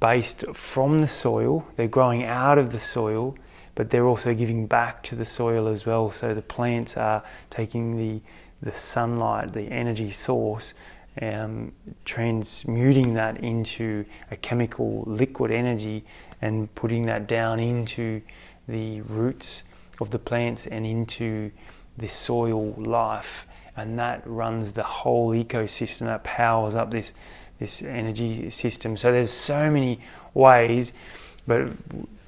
based 0.00 0.44
from 0.54 1.00
the 1.00 1.08
soil. 1.08 1.66
They're 1.76 1.88
growing 1.88 2.24
out 2.24 2.58
of 2.58 2.72
the 2.72 2.80
soil 2.80 3.36
but 3.78 3.90
they're 3.90 4.08
also 4.08 4.34
giving 4.34 4.66
back 4.66 5.04
to 5.04 5.14
the 5.14 5.24
soil 5.24 5.68
as 5.68 5.86
well. 5.86 6.10
So 6.10 6.34
the 6.34 6.42
plants 6.42 6.96
are 6.96 7.22
taking 7.48 7.96
the 7.96 8.20
the 8.60 8.74
sunlight, 8.74 9.52
the 9.52 9.70
energy 9.70 10.10
source, 10.10 10.74
um, 11.22 11.70
transmuting 12.04 13.14
that 13.14 13.36
into 13.36 14.04
a 14.32 14.36
chemical 14.36 15.04
liquid 15.06 15.52
energy 15.52 16.04
and 16.42 16.74
putting 16.74 17.02
that 17.02 17.28
down 17.28 17.60
into 17.60 18.20
the 18.66 19.00
roots 19.02 19.62
of 20.00 20.10
the 20.10 20.18
plants 20.18 20.66
and 20.66 20.84
into 20.84 21.52
the 21.96 22.08
soil 22.08 22.72
life. 22.78 23.46
And 23.76 23.96
that 24.00 24.26
runs 24.26 24.72
the 24.72 24.82
whole 24.82 25.30
ecosystem. 25.30 26.00
That 26.00 26.24
powers 26.24 26.74
up 26.74 26.90
this 26.90 27.12
this 27.60 27.80
energy 27.82 28.50
system. 28.50 28.96
So 28.96 29.12
there's 29.12 29.30
so 29.30 29.70
many 29.70 30.00
ways 30.34 30.92
but 31.48 31.72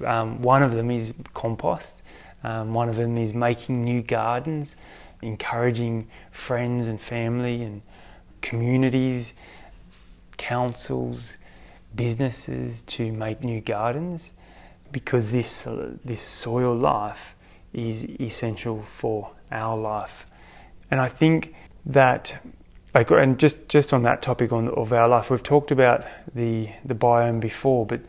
um, 0.05 0.41
one 0.41 0.63
of 0.63 0.73
them 0.73 0.91
is 0.91 1.13
compost, 1.33 2.01
um, 2.43 2.73
one 2.73 2.89
of 2.89 2.95
them 2.97 3.17
is 3.17 3.33
making 3.33 3.83
new 3.83 4.01
gardens, 4.01 4.75
encouraging 5.21 6.07
friends 6.31 6.87
and 6.87 6.99
family 6.99 7.61
and 7.61 7.83
communities, 8.41 9.33
councils, 10.37 11.37
businesses 11.95 12.81
to 12.83 13.11
make 13.11 13.43
new 13.43 13.61
gardens 13.61 14.31
because 14.91 15.31
this 15.31 15.67
uh, 15.67 15.91
this 16.03 16.21
soil 16.21 16.75
life 16.75 17.35
is 17.73 18.03
essential 18.19 18.83
for 18.97 19.31
our 19.51 19.77
life. 19.77 20.25
And 20.89 20.99
I 20.99 21.07
think 21.07 21.53
that 21.85 22.41
like 22.93 23.09
and 23.11 23.39
just 23.39 23.69
just 23.69 23.93
on 23.93 24.03
that 24.03 24.21
topic 24.21 24.51
on 24.51 24.69
of 24.69 24.91
our 24.91 25.07
life 25.07 25.29
we've 25.29 25.43
talked 25.43 25.71
about 25.71 26.03
the 26.33 26.69
the 26.83 26.93
biome 26.93 27.39
before 27.39 27.85
but 27.85 28.01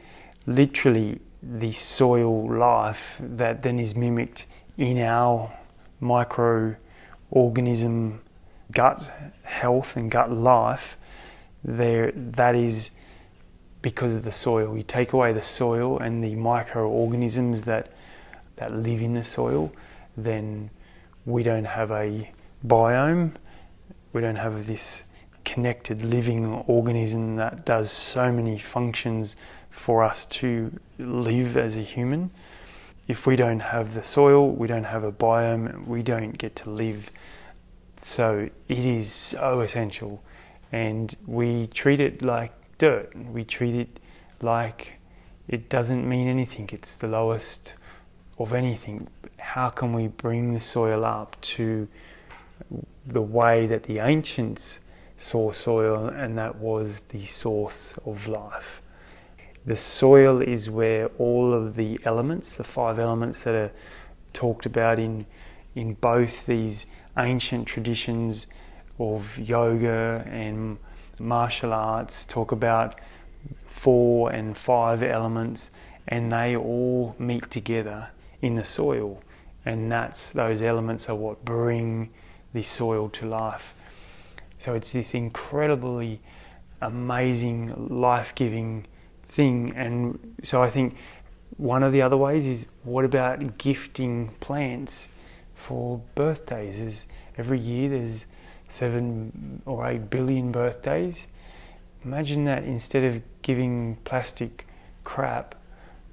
literally 0.47 1.21
the 1.43 1.73
soil 1.73 2.57
life 2.57 3.21
that 3.21 3.63
then 3.63 3.79
is 3.79 3.95
mimicked 3.95 4.47
in 4.77 4.99
our 4.99 5.53
microorganism 6.01 8.19
gut 8.73 9.03
health 9.43 9.97
and 9.97 10.11
gut 10.11 10.33
life 10.33 10.97
there 11.65 12.13
that 12.15 12.55
is 12.55 12.91
because 13.83 14.15
of 14.15 14.23
the 14.23 14.33
soil. 14.33 14.77
You 14.77 14.85
take 14.85 15.13
away 15.13 15.33
the 15.33 15.43
soil 15.43 15.99
and 15.99 16.23
the 16.23 16.37
microorganisms 16.37 17.63
that 17.63 17.93
that 18.57 18.73
live 18.73 19.03
in 19.03 19.15
the 19.15 19.25
soil 19.25 19.73
then 20.17 20.71
we 21.25 21.43
don't 21.43 21.65
have 21.65 21.91
a 21.91 22.31
biome. 22.67 23.33
We 24.13 24.21
don't 24.21 24.37
have 24.37 24.67
this 24.67 25.05
connected 25.45 26.05
living 26.05 26.47
organism 26.67 27.37
that 27.37 27.65
does 27.65 27.91
so 27.91 28.31
many 28.31 28.59
functions 28.59 29.37
for 29.73 30.05
us 30.05 30.25
to 30.27 30.79
live 30.99 31.57
as 31.57 31.77
a 31.77 31.81
human. 31.81 32.31
If 33.09 33.27
we 33.27 33.35
don't 33.35 33.61
have 33.61 33.95
the 33.95 34.05
soil, 34.05 34.49
we 34.49 34.69
don't 34.69 34.85
have 34.85 35.03
a 35.03 35.11
biome, 35.11 35.87
we 35.87 36.03
don't 36.03 36.39
get 36.39 36.55
to 36.57 36.71
live. 36.71 37.11
So 38.01 38.49
it 38.69 38.87
is 38.87 39.13
so 39.13 39.61
essential, 39.61 40.23
and 40.71 41.17
we 41.27 41.67
treat 41.67 41.99
it 41.99 42.23
like 42.23 42.53
dirt. 42.79 43.17
We 43.17 43.45
treat 43.45 43.75
it 43.75 43.99
like 44.41 44.95
it 45.49 45.69
doesn't 45.69 46.09
mean 46.09 46.29
anything. 46.29 46.69
It's 46.73 46.95
the 46.95 47.09
lowest 47.09 47.75
of 48.39 48.53
anything. 48.53 49.09
How 49.39 49.71
can 49.71 49.93
we 49.93 50.07
bring 50.07 50.55
the 50.55 50.61
soil 50.61 51.05
up 51.05 51.37
to 51.57 51.89
the 53.07 53.23
way 53.23 53.67
that 53.67 53.85
the 53.85 53.99
ancients 53.99 54.81
saw 55.17 55.53
soil, 55.53 56.09
and 56.09 56.37
that 56.37 56.57
was 56.57 57.05
the 57.09 57.25
source 57.25 57.95
of 58.05 58.27
life. 58.27 58.82
The 59.65 59.77
soil 59.77 60.41
is 60.41 60.69
where 60.69 61.07
all 61.19 61.55
of 61.55 61.77
the 61.77 62.01
elements, 62.05 62.57
the 62.57 62.65
five 62.65 62.99
elements 62.99 63.45
that 63.45 63.55
are 63.55 63.71
talked 64.33 64.67
about 64.67 64.99
in, 64.99 65.27
in 65.75 65.95
both 65.95 66.47
these 66.47 66.87
ancient 67.17 67.69
traditions 67.69 68.49
of 68.99 69.39
yoga 69.39 70.25
and 70.27 70.79
martial 71.19 71.73
arts, 71.73 72.25
talk 72.25 72.51
about 72.51 73.01
four 73.67 74.33
and 74.33 74.57
five 74.57 75.03
elements, 75.03 75.71
and 76.09 76.33
they 76.33 76.57
all 76.57 77.15
meet 77.19 77.49
together 77.51 78.09
in 78.41 78.57
the 78.57 78.65
soil. 78.65 79.23
And 79.65 79.93
that's 79.93 80.31
those 80.31 80.61
elements 80.61 81.09
are 81.09 81.15
what 81.15 81.45
bring 81.45 82.11
the 82.53 82.63
soil 82.63 83.09
to 83.11 83.27
life. 83.27 83.75
So 84.59 84.75
it's 84.75 84.93
this 84.93 85.15
incredibly 85.15 86.21
amazing, 86.81 87.89
life 87.89 88.33
giving 88.35 88.87
thing. 89.33 89.73
And 89.77 90.37
so 90.43 90.63
I 90.63 90.71
think 90.71 90.97
one 91.57 91.83
of 91.83 91.93
the 91.93 92.03
other 92.03 92.17
ways 92.17 92.47
is 92.47 92.67
what 92.85 93.05
about 93.05 93.59
gifting 93.59 94.29
plants 94.41 95.09
for 95.55 96.01
birthdays? 96.15 96.79
Is 96.79 97.05
every 97.37 97.59
year 97.59 97.89
there's 97.91 98.27
seven 98.73 99.61
or 99.67 99.87
eight 99.87 100.09
billion 100.09 100.51
birthdays. 100.51 101.29
Imagine 102.05 102.45
that 102.45 102.65
instead 102.65 103.05
of 103.05 103.23
giving 103.43 103.97
plastic 104.05 104.67
crap, 105.05 105.55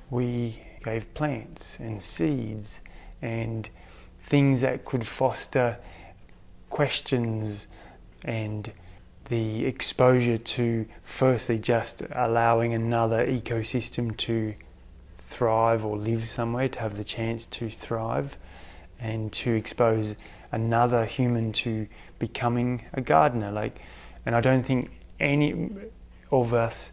we 0.09 0.61
gave 0.83 1.11
plants 1.13 1.77
and 1.79 2.01
seeds 2.01 2.81
and 3.21 3.69
things 4.25 4.61
that 4.61 4.83
could 4.83 5.07
foster 5.07 5.77
questions 6.69 7.67
and 8.23 8.71
the 9.29 9.65
exposure 9.65 10.37
to 10.37 10.85
firstly 11.03 11.59
just 11.59 12.01
allowing 12.11 12.73
another 12.73 13.25
ecosystem 13.25 14.17
to 14.17 14.55
thrive 15.17 15.85
or 15.85 15.97
live 15.97 16.27
somewhere, 16.27 16.67
to 16.67 16.79
have 16.79 16.97
the 16.97 17.03
chance 17.03 17.45
to 17.45 17.69
thrive, 17.69 18.37
and 18.99 19.31
to 19.31 19.53
expose 19.53 20.15
another 20.51 21.05
human 21.05 21.53
to 21.53 21.87
becoming 22.17 22.83
a 22.93 23.01
gardener. 23.01 23.51
Like, 23.51 23.79
and 24.25 24.35
I 24.35 24.41
don't 24.41 24.63
think 24.63 24.91
any 25.19 25.69
of 26.31 26.53
us, 26.53 26.91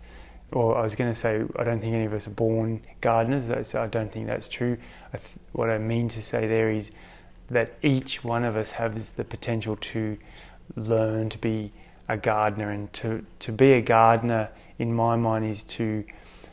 or 0.52 0.76
I 0.76 0.82
was 0.82 0.94
going 0.94 1.12
to 1.12 1.18
say, 1.18 1.42
I 1.58 1.64
don't 1.64 1.80
think 1.80 1.94
any 1.94 2.04
of 2.04 2.12
us 2.12 2.26
are 2.26 2.30
born 2.30 2.82
gardeners. 3.00 3.50
I 3.74 3.86
don't 3.86 4.12
think 4.12 4.26
that's 4.26 4.48
true. 4.48 4.76
I 5.12 5.16
th- 5.16 5.30
what 5.52 5.70
I 5.70 5.78
mean 5.78 6.08
to 6.10 6.22
say 6.22 6.46
there 6.46 6.70
is 6.70 6.92
that 7.50 7.74
each 7.82 8.22
one 8.22 8.44
of 8.44 8.56
us 8.56 8.72
has 8.72 9.12
the 9.12 9.24
potential 9.24 9.76
to 9.76 10.18
learn 10.74 11.30
to 11.30 11.38
be 11.38 11.72
a 12.08 12.16
gardener 12.16 12.70
and 12.70 12.92
to, 12.94 13.24
to 13.40 13.52
be 13.52 13.72
a 13.72 13.80
gardener 13.80 14.50
in 14.78 14.94
my 14.94 15.16
mind 15.16 15.44
is 15.44 15.62
to 15.64 16.04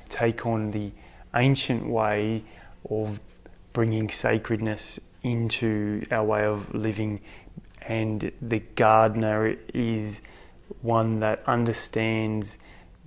take 0.09 0.45
on 0.45 0.71
the 0.71 0.91
ancient 1.35 1.87
way 1.87 2.43
of 2.89 3.19
bringing 3.73 4.09
sacredness 4.09 4.99
into 5.23 6.05
our 6.11 6.23
way 6.23 6.43
of 6.43 6.73
living. 6.73 7.21
And 7.81 8.31
the 8.41 8.59
gardener 8.59 9.55
is 9.73 10.21
one 10.81 11.19
that 11.19 11.43
understands 11.45 12.57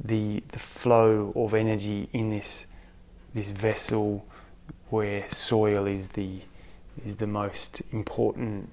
the 0.02 0.42
the 0.52 0.58
flow 0.58 1.32
of 1.34 1.54
energy 1.54 2.08
in 2.12 2.28
this 2.28 2.66
this 3.34 3.50
vessel 3.50 4.26
where 4.90 5.28
soil 5.30 5.86
is 5.86 6.08
the 6.08 6.40
is 7.04 7.16
the 7.16 7.26
most 7.26 7.82
important 7.92 8.70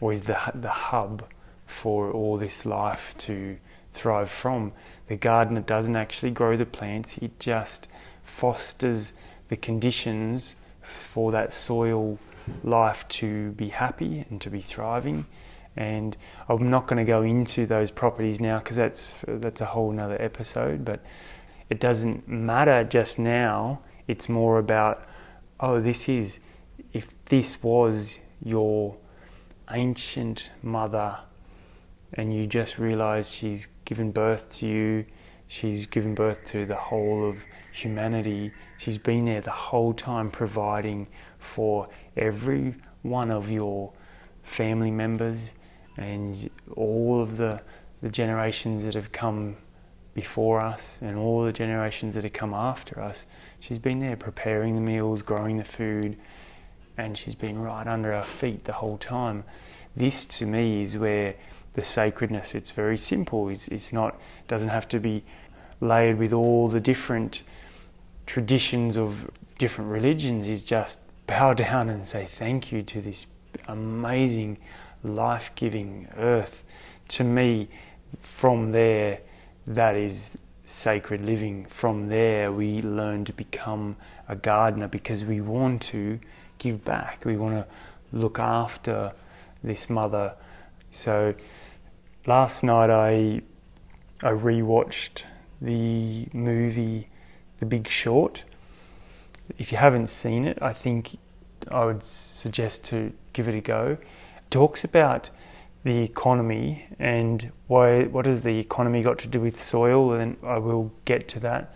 or 0.00 0.12
is 0.12 0.22
the, 0.22 0.38
the 0.54 0.70
hub 0.70 1.26
for 1.66 2.10
all 2.10 2.38
this 2.38 2.64
life 2.64 3.14
to 3.18 3.56
thrive 3.92 4.30
from. 4.30 4.72
The 5.08 5.16
gardener 5.16 5.60
doesn't 5.60 5.96
actually 5.96 6.30
grow 6.30 6.56
the 6.56 6.66
plants, 6.66 7.18
it 7.18 7.38
just 7.40 7.88
fosters 8.24 9.12
the 9.48 9.56
conditions 9.56 10.56
for 10.82 11.32
that 11.32 11.52
soil 11.52 12.18
life 12.62 13.06
to 13.08 13.52
be 13.52 13.68
happy 13.70 14.24
and 14.30 14.40
to 14.40 14.50
be 14.50 14.60
thriving. 14.60 15.26
And 15.76 16.16
I'm 16.48 16.70
not 16.70 16.86
going 16.86 17.04
to 17.04 17.04
go 17.04 17.22
into 17.22 17.66
those 17.66 17.90
properties 17.90 18.40
now 18.40 18.58
because 18.60 18.76
that's 18.76 19.14
that's 19.26 19.60
a 19.60 19.66
whole 19.66 19.92
nother 19.92 20.20
episode. 20.20 20.84
But 20.84 21.04
it 21.68 21.80
doesn't 21.80 22.26
matter 22.26 22.82
just 22.84 23.18
now. 23.18 23.80
It's 24.08 24.28
more 24.28 24.58
about 24.58 25.06
oh, 25.60 25.80
this 25.80 26.08
is 26.08 26.40
if 26.92 27.12
this 27.26 27.62
was 27.62 28.18
your 28.42 28.96
ancient 29.70 30.50
mother 30.62 31.18
and 32.12 32.32
you 32.32 32.46
just 32.46 32.78
realize 32.78 33.30
she's 33.30 33.68
given 33.84 34.12
birth 34.12 34.54
to 34.56 34.66
you, 34.66 35.06
she's 35.46 35.86
given 35.86 36.14
birth 36.14 36.44
to 36.46 36.66
the 36.66 36.76
whole 36.76 37.28
of 37.28 37.38
humanity, 37.72 38.52
she's 38.76 38.98
been 38.98 39.24
there 39.26 39.40
the 39.40 39.50
whole 39.50 39.92
time 39.92 40.30
providing 40.30 41.06
for 41.38 41.88
every 42.16 42.74
one 43.02 43.30
of 43.30 43.50
your 43.50 43.92
family 44.42 44.90
members 44.90 45.52
and 45.96 46.50
all 46.76 47.22
of 47.22 47.36
the, 47.36 47.60
the 48.02 48.08
generations 48.08 48.84
that 48.84 48.94
have 48.94 49.12
come 49.12 49.56
before 50.14 50.60
us 50.60 50.98
and 51.02 51.16
all 51.16 51.44
the 51.44 51.52
generations 51.52 52.14
that 52.14 52.24
have 52.24 52.32
come 52.32 52.54
after 52.54 53.00
us. 53.00 53.26
She's 53.60 53.78
been 53.78 54.00
there 54.00 54.16
preparing 54.16 54.74
the 54.74 54.80
meals, 54.80 55.22
growing 55.22 55.58
the 55.58 55.64
food, 55.64 56.16
and 56.96 57.18
she's 57.18 57.34
been 57.34 57.58
right 57.58 57.86
under 57.86 58.14
our 58.14 58.22
feet 58.22 58.64
the 58.64 58.72
whole 58.72 58.96
time. 58.96 59.44
This 59.94 60.24
to 60.26 60.46
me 60.46 60.82
is 60.82 60.96
where 60.96 61.34
the 61.76 61.84
sacredness. 61.84 62.54
It's 62.54 62.72
very 62.72 62.98
simple. 62.98 63.48
It's, 63.48 63.68
it's 63.68 63.92
not 63.92 64.18
doesn't 64.48 64.70
have 64.70 64.88
to 64.88 64.98
be 64.98 65.22
layered 65.80 66.18
with 66.18 66.32
all 66.32 66.68
the 66.68 66.80
different 66.80 67.42
traditions 68.26 68.96
of 68.96 69.30
different 69.58 69.90
religions. 69.90 70.48
Is 70.48 70.64
just 70.64 70.98
bow 71.26 71.52
down 71.52 71.88
and 71.88 72.08
say 72.08 72.24
thank 72.24 72.72
you 72.72 72.82
to 72.82 73.00
this 73.00 73.26
amazing, 73.68 74.58
life-giving 75.04 76.08
earth. 76.16 76.64
To 77.08 77.24
me, 77.24 77.68
from 78.20 78.72
there, 78.72 79.20
that 79.66 79.94
is 79.96 80.36
sacred 80.64 81.24
living. 81.24 81.66
From 81.66 82.08
there, 82.08 82.50
we 82.52 82.82
learn 82.82 83.24
to 83.26 83.32
become 83.32 83.96
a 84.28 84.34
gardener 84.34 84.88
because 84.88 85.24
we 85.24 85.40
want 85.40 85.82
to 85.82 86.18
give 86.58 86.84
back. 86.84 87.24
We 87.24 87.36
want 87.36 87.54
to 87.54 87.66
look 88.16 88.38
after 88.38 89.12
this 89.62 89.90
mother. 89.90 90.34
So 90.90 91.34
last 92.26 92.62
night 92.62 92.90
I 92.90 93.42
I 94.22 94.30
rewatched 94.30 95.22
the 95.60 96.26
movie 96.32 97.08
The 97.60 97.66
Big 97.66 97.88
Short. 97.88 98.44
If 99.58 99.70
you 99.70 99.78
haven't 99.78 100.10
seen 100.10 100.44
it, 100.44 100.58
I 100.60 100.72
think 100.72 101.18
I 101.70 101.84
would 101.84 102.02
suggest 102.02 102.84
to 102.86 103.12
give 103.32 103.48
it 103.48 103.54
a 103.54 103.60
go. 103.60 103.98
It 104.38 104.50
talks 104.50 104.84
about 104.84 105.30
the 105.84 106.02
economy 106.02 106.86
and 106.98 107.52
why 107.68 108.04
what 108.04 108.26
has 108.26 108.42
the 108.42 108.58
economy 108.58 109.02
got 109.02 109.18
to 109.20 109.28
do 109.28 109.40
with 109.40 109.62
soil 109.62 110.12
and 110.12 110.36
I 110.42 110.58
will 110.58 110.92
get 111.04 111.28
to 111.28 111.40
that 111.40 111.72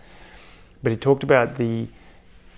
but 0.83 0.91
it 0.91 0.99
talked 0.99 1.23
about 1.23 1.55
the 1.55 1.87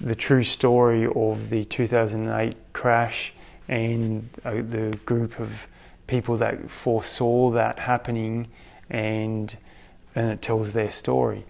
the 0.01 0.15
true 0.15 0.43
story 0.43 1.05
of 1.05 1.51
the 1.51 1.63
2008 1.63 2.55
crash 2.73 3.33
and 3.67 4.29
uh, 4.43 4.53
the 4.55 4.97
group 5.05 5.39
of 5.39 5.67
people 6.07 6.37
that 6.37 6.69
foresaw 6.69 7.49
that 7.51 7.79
happening 7.79 8.47
and 8.89 9.55
and 10.15 10.29
it 10.29 10.41
tells 10.41 10.73
their 10.73 10.91
story. 10.91 11.45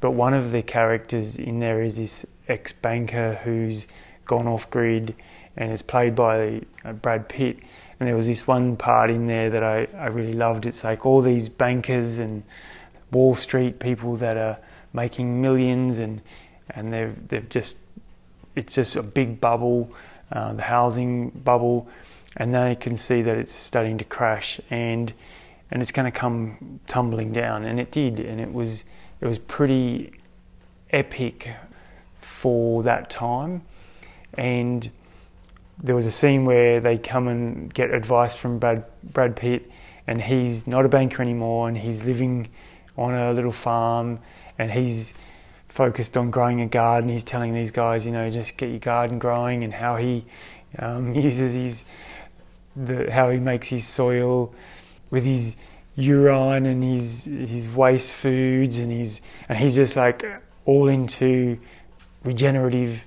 But 0.00 0.12
one 0.12 0.34
of 0.34 0.52
the 0.52 0.62
characters 0.62 1.36
in 1.36 1.58
there 1.58 1.82
is 1.82 1.96
this 1.96 2.24
ex-banker 2.46 3.40
who's 3.42 3.88
gone 4.24 4.46
off 4.46 4.70
grid 4.70 5.14
and 5.56 5.72
it's 5.72 5.82
played 5.82 6.14
by 6.14 6.62
uh, 6.84 6.92
Brad 6.92 7.28
Pitt. 7.28 7.58
And 7.98 8.08
there 8.08 8.16
was 8.16 8.26
this 8.26 8.46
one 8.46 8.76
part 8.76 9.10
in 9.10 9.26
there 9.26 9.50
that 9.50 9.62
I, 9.62 9.86
I 9.96 10.06
really 10.06 10.34
loved. 10.34 10.66
It's 10.66 10.84
like 10.84 11.06
all 11.06 11.22
these 11.22 11.48
bankers 11.48 12.18
and 12.18 12.42
Wall 13.10 13.34
Street 13.34 13.78
people 13.78 14.16
that 14.16 14.36
are 14.36 14.58
making 14.92 15.40
millions 15.40 15.98
and 15.98 16.20
and 16.70 16.92
they've 16.92 17.28
they've 17.28 17.48
just 17.48 17.76
it's 18.56 18.74
just 18.74 18.96
a 18.96 19.02
big 19.02 19.40
bubble, 19.40 19.92
uh, 20.32 20.52
the 20.54 20.62
housing 20.62 21.30
bubble, 21.30 21.88
and 22.36 22.54
they 22.54 22.74
can 22.74 22.96
see 22.96 23.22
that 23.22 23.36
it's 23.36 23.52
starting 23.52 23.98
to 23.98 24.04
crash 24.04 24.60
and 24.70 25.12
and 25.70 25.82
it's 25.82 25.90
going 25.90 26.10
to 26.10 26.16
come 26.16 26.80
tumbling 26.86 27.32
down, 27.32 27.64
and 27.64 27.80
it 27.80 27.90
did, 27.90 28.20
and 28.20 28.40
it 28.40 28.52
was 28.52 28.84
it 29.20 29.26
was 29.26 29.38
pretty 29.38 30.12
epic 30.90 31.50
for 32.20 32.82
that 32.82 33.10
time, 33.10 33.62
and 34.34 34.90
there 35.82 35.96
was 35.96 36.06
a 36.06 36.12
scene 36.12 36.44
where 36.44 36.78
they 36.80 36.96
come 36.96 37.26
and 37.26 37.72
get 37.72 37.92
advice 37.92 38.36
from 38.36 38.58
Brad, 38.58 38.84
Brad 39.02 39.34
Pitt, 39.34 39.70
and 40.06 40.22
he's 40.22 40.66
not 40.66 40.84
a 40.84 40.88
banker 40.88 41.22
anymore, 41.22 41.66
and 41.66 41.78
he's 41.78 42.04
living 42.04 42.50
on 42.96 43.12
a 43.14 43.32
little 43.32 43.52
farm, 43.52 44.20
and 44.58 44.70
he's 44.70 45.14
focused 45.68 46.16
on 46.16 46.30
growing 46.30 46.60
a 46.60 46.66
garden. 46.66 47.10
He's 47.10 47.24
telling 47.24 47.52
these 47.52 47.72
guys, 47.72 48.06
you 48.06 48.12
know, 48.12 48.30
just 48.30 48.56
get 48.56 48.70
your 48.70 48.78
garden 48.78 49.18
growing, 49.18 49.64
and 49.64 49.72
how 49.72 49.96
he 49.96 50.24
um, 50.78 51.14
uses 51.16 51.54
his 51.54 51.84
the 52.76 53.10
how 53.10 53.30
he 53.30 53.38
makes 53.38 53.68
his 53.68 53.86
soil 53.86 54.54
with 55.10 55.24
his 55.24 55.56
urine 55.96 56.66
and 56.66 56.82
his 56.82 57.24
his 57.24 57.68
waste 57.68 58.14
foods, 58.14 58.78
and 58.78 58.90
he's 58.90 59.20
and 59.48 59.58
he's 59.58 59.76
just 59.76 59.96
like 59.96 60.24
all 60.64 60.88
into 60.88 61.58
regenerative 62.24 63.04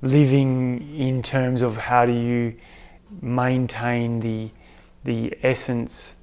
living 0.00 0.96
in 0.98 1.22
terms 1.22 1.62
of 1.62 1.76
how 1.76 2.04
do 2.06 2.12
you 2.12 2.54
maintain 3.20 4.20
the 4.20 4.50
the 5.04 5.36
essence 5.42 6.16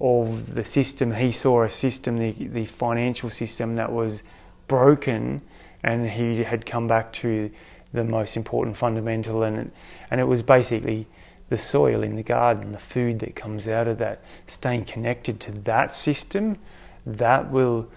of 0.00 0.54
the 0.54 0.64
system. 0.64 1.14
He 1.14 1.32
saw 1.32 1.62
a 1.62 1.70
system, 1.70 2.18
the, 2.18 2.32
the 2.32 2.66
financial 2.66 3.30
system 3.30 3.76
that 3.76 3.92
was 3.92 4.22
broken, 4.68 5.40
and 5.82 6.10
he 6.10 6.44
had 6.44 6.66
come 6.66 6.86
back 6.86 7.12
to 7.14 7.50
the 7.92 8.04
most 8.04 8.36
important 8.36 8.76
fundamental, 8.76 9.42
and 9.42 9.72
and 10.10 10.20
it 10.20 10.24
was 10.24 10.42
basically 10.42 11.06
the 11.48 11.58
soil 11.58 12.02
in 12.02 12.16
the 12.16 12.22
garden, 12.22 12.72
the 12.72 12.78
food 12.78 13.20
that 13.20 13.36
comes 13.36 13.68
out 13.68 13.86
of 13.86 13.98
that, 13.98 14.22
staying 14.46 14.84
connected 14.84 15.38
to 15.40 15.52
that 15.52 15.94
system, 15.94 16.58
that 17.04 17.50
will 17.50 17.88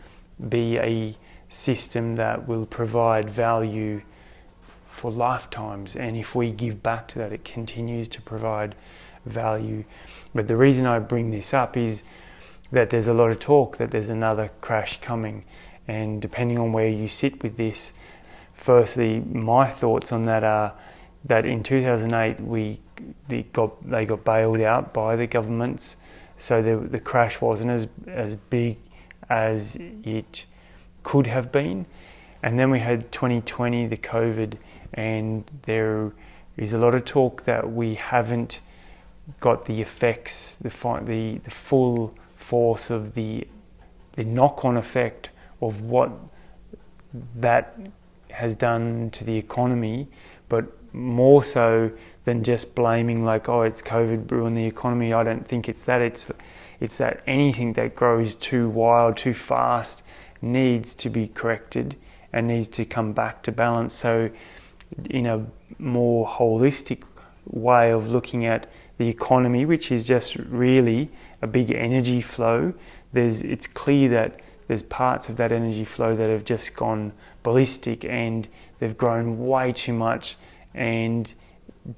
be 0.47 0.77
a 0.77 1.15
system 1.49 2.15
that 2.15 2.47
will 2.47 2.65
provide 2.65 3.29
value 3.29 4.01
for 4.91 5.11
lifetimes. 5.11 5.95
And 5.95 6.15
if 6.15 6.35
we 6.35 6.51
give 6.51 6.83
back 6.83 7.07
to 7.09 7.19
that, 7.19 7.33
it 7.33 7.43
continues 7.43 8.07
to 8.09 8.21
provide 8.21 8.75
value. 9.25 9.83
But 10.35 10.47
the 10.47 10.55
reason 10.55 10.85
I 10.85 10.99
bring 10.99 11.31
this 11.31 11.53
up 11.53 11.75
is 11.75 12.03
that 12.71 12.91
there's 12.91 13.07
a 13.07 13.13
lot 13.13 13.31
of 13.31 13.39
talk 13.39 13.77
that 13.77 13.91
there's 13.91 14.09
another 14.09 14.51
crash 14.61 15.01
coming. 15.01 15.45
And 15.87 16.21
depending 16.21 16.59
on 16.59 16.71
where 16.71 16.87
you 16.87 17.07
sit 17.07 17.41
with 17.41 17.57
this, 17.57 17.93
firstly, 18.53 19.21
my 19.21 19.67
thoughts 19.67 20.11
on 20.11 20.25
that 20.25 20.43
are 20.43 20.73
that 21.25 21.45
in 21.45 21.63
2008 21.63 22.39
we 22.39 22.79
they 23.27 23.43
got 23.43 23.87
they 23.87 24.05
got 24.05 24.23
bailed 24.23 24.61
out 24.61 24.93
by 24.93 25.15
the 25.15 25.27
governments, 25.27 25.95
so 26.37 26.61
the 26.61 26.75
the 26.77 26.99
crash 26.99 27.41
wasn't 27.41 27.71
as 27.71 27.87
as 28.07 28.35
big 28.35 28.77
as 29.29 29.77
it 29.79 30.45
could 31.03 31.27
have 31.27 31.51
been. 31.51 31.85
And 32.41 32.57
then 32.57 32.71
we 32.71 32.79
had 32.79 33.11
2020, 33.11 33.87
the 33.87 33.97
COVID, 33.97 34.57
and 34.93 35.43
there 35.63 36.13
is 36.55 36.71
a 36.71 36.77
lot 36.77 36.95
of 36.95 37.05
talk 37.05 37.43
that 37.43 37.71
we 37.71 37.95
haven't 37.95 38.61
got 39.39 39.65
the 39.65 39.81
effects, 39.81 40.55
the 40.61 40.69
the, 41.03 41.39
the 41.43 41.51
full 41.51 42.15
force 42.35 42.89
of 42.89 43.13
the 43.13 43.47
the 44.13 44.23
knock-on 44.23 44.75
effect 44.75 45.29
of 45.61 45.81
what 45.81 46.11
that 47.35 47.77
has 48.31 48.55
done 48.55 49.09
to 49.11 49.23
the 49.23 49.37
economy, 49.37 50.07
but 50.47 50.65
more 50.93 51.43
so 51.43 51.91
than 52.29 52.43
just 52.43 52.75
blaming 52.75 53.25
like, 53.25 53.49
oh, 53.49 53.63
it's 53.63 53.81
COVID 53.81 54.29
ruined 54.29 54.55
the 54.55 54.67
economy. 54.67 55.11
I 55.11 55.23
don't 55.23 55.47
think 55.47 55.67
it's 55.67 55.83
that. 55.85 55.99
It's 55.99 56.31
it's 56.79 56.99
that 56.99 57.23
anything 57.25 57.73
that 57.73 57.95
grows 57.95 58.35
too 58.35 58.69
wild, 58.69 59.17
too 59.17 59.33
fast, 59.33 60.03
needs 60.39 60.93
to 60.93 61.09
be 61.09 61.27
corrected 61.27 61.95
and 62.31 62.47
needs 62.47 62.67
to 62.67 62.85
come 62.85 63.13
back 63.13 63.41
to 63.43 63.51
balance. 63.51 63.95
So 63.95 64.29
in 65.09 65.25
a 65.25 65.47
more 65.79 66.27
holistic 66.27 67.01
way 67.47 67.91
of 67.91 68.11
looking 68.11 68.45
at 68.45 68.69
the 68.99 69.07
economy, 69.07 69.65
which 69.65 69.91
is 69.91 70.05
just 70.05 70.35
really 70.35 71.09
a 71.41 71.47
big 71.47 71.71
energy 71.71 72.21
flow, 72.21 72.75
there's 73.11 73.41
it's 73.41 73.65
clear 73.65 74.07
that 74.09 74.39
there's 74.67 74.83
parts 74.83 75.29
of 75.29 75.37
that 75.37 75.51
energy 75.51 75.83
flow 75.83 76.15
that 76.15 76.29
have 76.29 76.45
just 76.45 76.75
gone 76.75 77.11
ballistic 77.41 78.05
and 78.05 78.47
they've 78.77 78.97
grown 78.97 79.39
way 79.39 79.73
too 79.73 79.93
much 79.93 80.37
and 80.75 81.33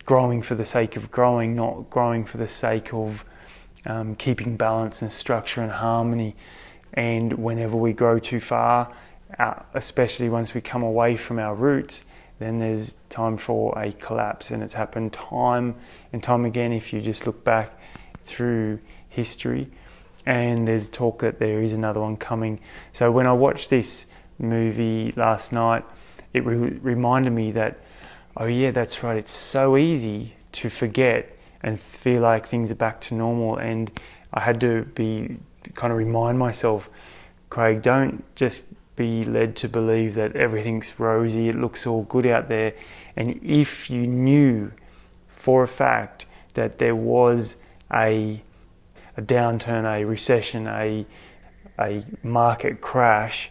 growing 0.06 0.42
for 0.42 0.56
the 0.56 0.66
sake 0.66 0.96
of 0.96 1.12
growing, 1.12 1.56
not 1.56 1.90
growing 1.90 2.26
for 2.26 2.38
the 2.38 2.48
sake 2.48 2.94
of 2.94 3.24
um, 3.86 4.16
keeping 4.16 4.58
balance 4.58 5.02
and 5.02 5.12
structure 5.12 5.62
and 5.62 5.72
harmony. 5.72 6.36
And 6.94 7.34
whenever 7.34 7.78
we 7.78 7.94
grow 7.94 8.20
too 8.20 8.40
far, 8.40 8.94
uh, 9.40 9.62
especially 9.74 10.30
once 10.30 10.54
we 10.54 10.62
come 10.62 10.84
away 10.84 11.16
from 11.16 11.40
our 11.40 11.56
roots, 11.56 12.04
then 12.40 12.60
there's 12.60 12.96
time 13.10 13.38
for 13.38 13.78
a 13.80 13.92
collapse. 13.94 14.52
And 14.52 14.62
it's 14.64 14.74
happened 14.74 15.14
time 15.14 15.76
and 16.12 16.22
time 16.22 16.46
again 16.46 16.74
if 16.74 16.92
you 16.92 17.02
just 17.02 17.26
look 17.26 17.44
back 17.44 17.80
through 18.24 18.80
history. 19.10 19.70
And 20.26 20.68
there's 20.68 20.90
talk 20.90 21.20
that 21.20 21.40
there 21.40 21.62
is 21.62 21.74
another 21.74 22.02
one 22.02 22.18
coming. 22.18 22.60
So 22.94 23.12
when 23.12 23.26
I 23.26 23.34
watched 23.34 23.70
this 23.70 24.06
movie 24.38 25.14
last 25.16 25.52
night, 25.52 25.84
it 26.34 26.46
re- 26.46 26.78
reminded 26.82 27.34
me 27.34 27.52
that, 27.54 27.80
oh, 28.38 28.46
yeah, 28.46 28.72
that's 28.72 29.04
right, 29.04 29.18
it's 29.18 29.34
so 29.34 29.78
easy 29.78 30.36
to 30.54 30.70
forget 30.70 31.38
and 31.62 31.80
feel 31.80 32.22
like 32.22 32.48
things 32.48 32.72
are 32.72 32.76
back 32.76 33.02
to 33.02 33.16
normal. 33.16 33.58
And 33.58 33.92
I 34.34 34.42
had 34.42 34.60
to 34.62 34.84
be 34.96 35.38
kind 35.76 35.92
of 35.92 35.98
remind 35.98 36.40
myself, 36.40 36.90
Craig, 37.50 37.82
don't 37.82 38.24
just 38.36 38.62
be 38.96 39.24
led 39.24 39.56
to 39.58 39.70
believe 39.70 40.16
that 40.16 40.36
everything's 40.36 41.00
rosy, 41.00 41.50
it 41.50 41.56
looks 41.56 41.86
all 41.88 42.04
good 42.04 42.26
out 42.26 42.50
there. 42.50 42.74
And 43.16 43.40
if 43.44 43.90
you 43.90 44.08
knew 44.08 44.72
for 45.36 45.64
a 45.64 45.68
fact 45.68 46.26
that 46.54 46.78
there 46.78 46.96
was 46.96 47.56
a, 47.92 48.42
a 49.18 49.22
downturn, 49.22 49.86
a 49.86 50.06
recession, 50.06 50.68
a, 50.68 51.06
a 51.80 52.04
market 52.24 52.82
crash, 52.82 53.50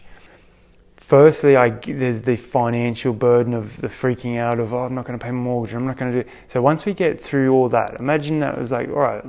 firstly, 1.11 1.57
I, 1.57 1.71
there's 1.71 2.21
the 2.21 2.37
financial 2.37 3.11
burden 3.11 3.53
of 3.53 3.81
the 3.81 3.89
freaking 3.89 4.39
out 4.39 4.61
of, 4.61 4.73
oh, 4.73 4.85
I'm 4.85 4.95
not 4.95 5.03
going 5.03 5.19
to 5.19 5.21
pay 5.21 5.31
my 5.31 5.41
mortgage, 5.41 5.75
I'm 5.75 5.85
not 5.85 5.97
going 5.97 6.13
to 6.13 6.23
do. 6.23 6.29
So 6.47 6.61
once 6.61 6.85
we 6.85 6.93
get 6.93 7.19
through 7.19 7.51
all 7.51 7.67
that, 7.67 7.97
imagine 7.99 8.39
that 8.39 8.57
was 8.57 8.71
like, 8.71 8.87
all 8.87 8.95
right, 8.95 9.21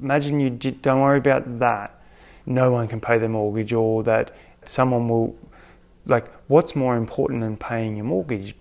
imagine 0.00 0.40
you 0.40 0.50
don't 0.50 1.00
worry 1.00 1.18
about 1.18 1.60
that. 1.60 2.02
No 2.44 2.72
one 2.72 2.88
can 2.88 3.00
pay 3.00 3.18
their 3.18 3.28
mortgage, 3.28 3.72
or 3.72 4.02
that 4.02 4.34
someone 4.64 5.08
will 5.08 5.36
like 6.06 6.26
what's 6.48 6.74
more 6.74 6.96
important 6.96 7.40
than 7.40 7.56
paying 7.56 7.94
your 7.94 8.04
mortgage 8.04 8.56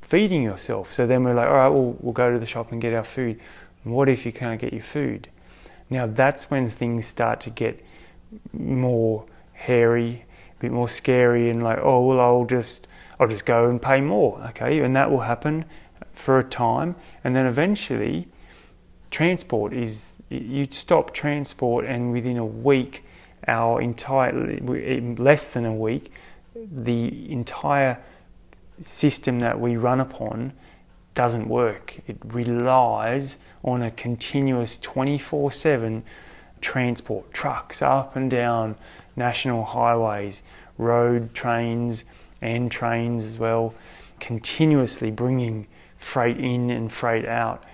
feeding 0.00 0.42
yourself 0.42 0.92
so 0.92 1.06
then 1.06 1.22
we're 1.22 1.32
like 1.32 1.46
all 1.46 1.54
right 1.54 1.68
well, 1.68 1.96
we'll 2.00 2.12
go 2.12 2.32
to 2.32 2.40
the 2.40 2.46
shop 2.46 2.72
and 2.72 2.82
get 2.82 2.92
our 2.92 3.04
food 3.04 3.38
what 3.84 4.08
if 4.08 4.26
you 4.26 4.32
can't 4.32 4.60
get 4.60 4.72
your 4.72 4.82
food 4.82 5.28
now 5.88 6.08
that's 6.08 6.50
when 6.50 6.68
things 6.68 7.06
start 7.06 7.40
to 7.40 7.50
get 7.50 7.80
more 8.52 9.24
hairy 9.52 10.24
bit 10.62 10.72
more 10.72 10.88
scary 10.88 11.50
and 11.50 11.62
like 11.62 11.78
oh 11.82 12.06
well 12.06 12.20
i'll 12.20 12.44
just 12.44 12.86
i'll 13.18 13.28
just 13.28 13.44
go 13.44 13.68
and 13.68 13.80
pay 13.80 14.00
more 14.00 14.40
okay? 14.48 14.80
And 14.80 14.94
that 14.96 15.10
will 15.10 15.20
happen 15.20 15.64
for 16.14 16.38
a 16.38 16.44
time. 16.44 16.94
And 17.24 17.34
then 17.34 17.46
eventually 17.46 18.28
transport 19.10 19.72
is 19.72 20.06
you 20.28 20.66
stop 20.70 21.12
transport 21.12 21.84
and 21.84 22.12
within 22.12 22.38
a 22.38 22.46
week 22.46 23.04
our 23.46 23.80
entire 23.80 24.32
less 25.18 25.48
than 25.48 25.66
a 25.66 25.74
week 25.74 26.12
the 26.54 27.30
entire 27.30 27.98
system 28.80 29.40
that 29.40 29.60
we 29.60 29.76
run 29.76 30.00
upon 30.00 30.52
doesn't 31.14 31.46
work. 31.48 32.00
It 32.06 32.16
relies 32.24 33.36
on 33.62 33.82
a 33.82 33.90
continuous 33.90 34.78
24 34.78 35.52
7 35.52 36.02
transport, 36.60 37.32
trucks 37.34 37.82
up 37.82 38.16
and 38.16 38.30
down 38.30 38.76
national 39.16 39.64
highways, 39.64 40.42
road 40.78 41.34
trains, 41.34 42.04
and 42.40 42.70
trains 42.70 43.24
as 43.24 43.38
well, 43.38 43.74
continuously 44.20 45.10
bringing 45.10 45.66
freight 45.98 46.38
in 46.38 46.70
and 46.70 46.92
freight 46.92 47.26
out. 47.26 47.64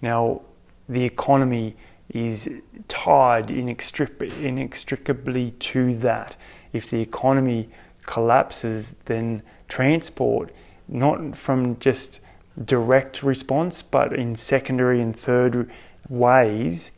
Now, 0.00 0.42
the 0.88 1.04
economy 1.04 1.76
is 2.08 2.48
tied 2.88 3.50
inextricably 3.50 5.50
to 5.50 5.96
that. 5.96 6.36
If 6.72 6.90
the 6.90 7.00
economy 7.00 7.70
collapses, 8.06 8.92
then 9.06 9.42
transport, 9.68 10.52
not 10.88 11.36
from 11.36 11.78
just 11.78 12.20
direct 12.62 13.22
response, 13.22 13.82
but 13.82 14.12
in 14.12 14.36
secondary 14.36 15.00
and 15.00 15.18
third 15.18 15.70
ways, 16.08 16.90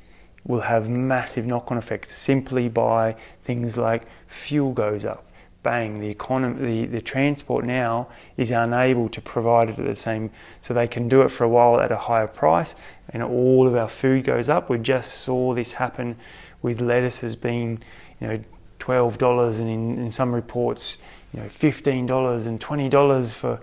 will 0.45 0.61
have 0.61 0.89
massive 0.89 1.47
knock 1.47 1.71
on 1.71 1.79
effects 1.79 2.17
simply 2.17 2.69
by 2.69 3.17
things 3.43 3.77
like 3.77 4.07
fuel 4.29 4.73
goes 4.73 5.05
up. 5.05 5.25
Bang, 5.63 5.99
the 5.99 6.09
economy, 6.09 6.83
the, 6.83 6.87
the 6.87 7.01
transport 7.01 7.65
now 7.65 8.09
is 8.37 8.51
unable 8.51 9.09
to 9.09 9.21
provide 9.23 9.71
it 9.71 9.79
at 9.79 9.87
the 9.87 9.97
same, 9.97 10.31
so 10.61 10.75
they 10.75 10.87
can 10.87 11.09
do 11.09 11.23
it 11.23 11.31
for 11.31 11.45
a 11.45 11.49
while 11.49 11.81
at 11.81 11.91
a 11.91 11.97
higher 11.97 12.27
price, 12.27 12.75
and 13.09 13.23
all 13.23 13.67
of 13.67 13.75
our 13.75 13.89
food 13.89 14.25
goes 14.25 14.51
up. 14.51 14.69
We 14.69 14.77
just 14.79 15.21
saw 15.21 15.55
this 15.55 15.73
happen 15.73 16.17
with 16.61 16.83
lettuces 16.83 17.35
being, 17.35 17.83
you 18.21 18.27
know, 18.27 18.41
twelve 18.79 19.17
dollars, 19.17 19.59
and 19.59 19.71
in, 19.71 19.97
in 19.97 20.13
some 20.13 20.35
reports, 20.35 20.99
you 21.33 21.41
know, 21.41 21.49
fifteen 21.49 22.05
dollars 22.05 22.45
and 22.45 22.61
twenty 22.61 22.91
dollars 22.91 23.33
for 23.33 23.59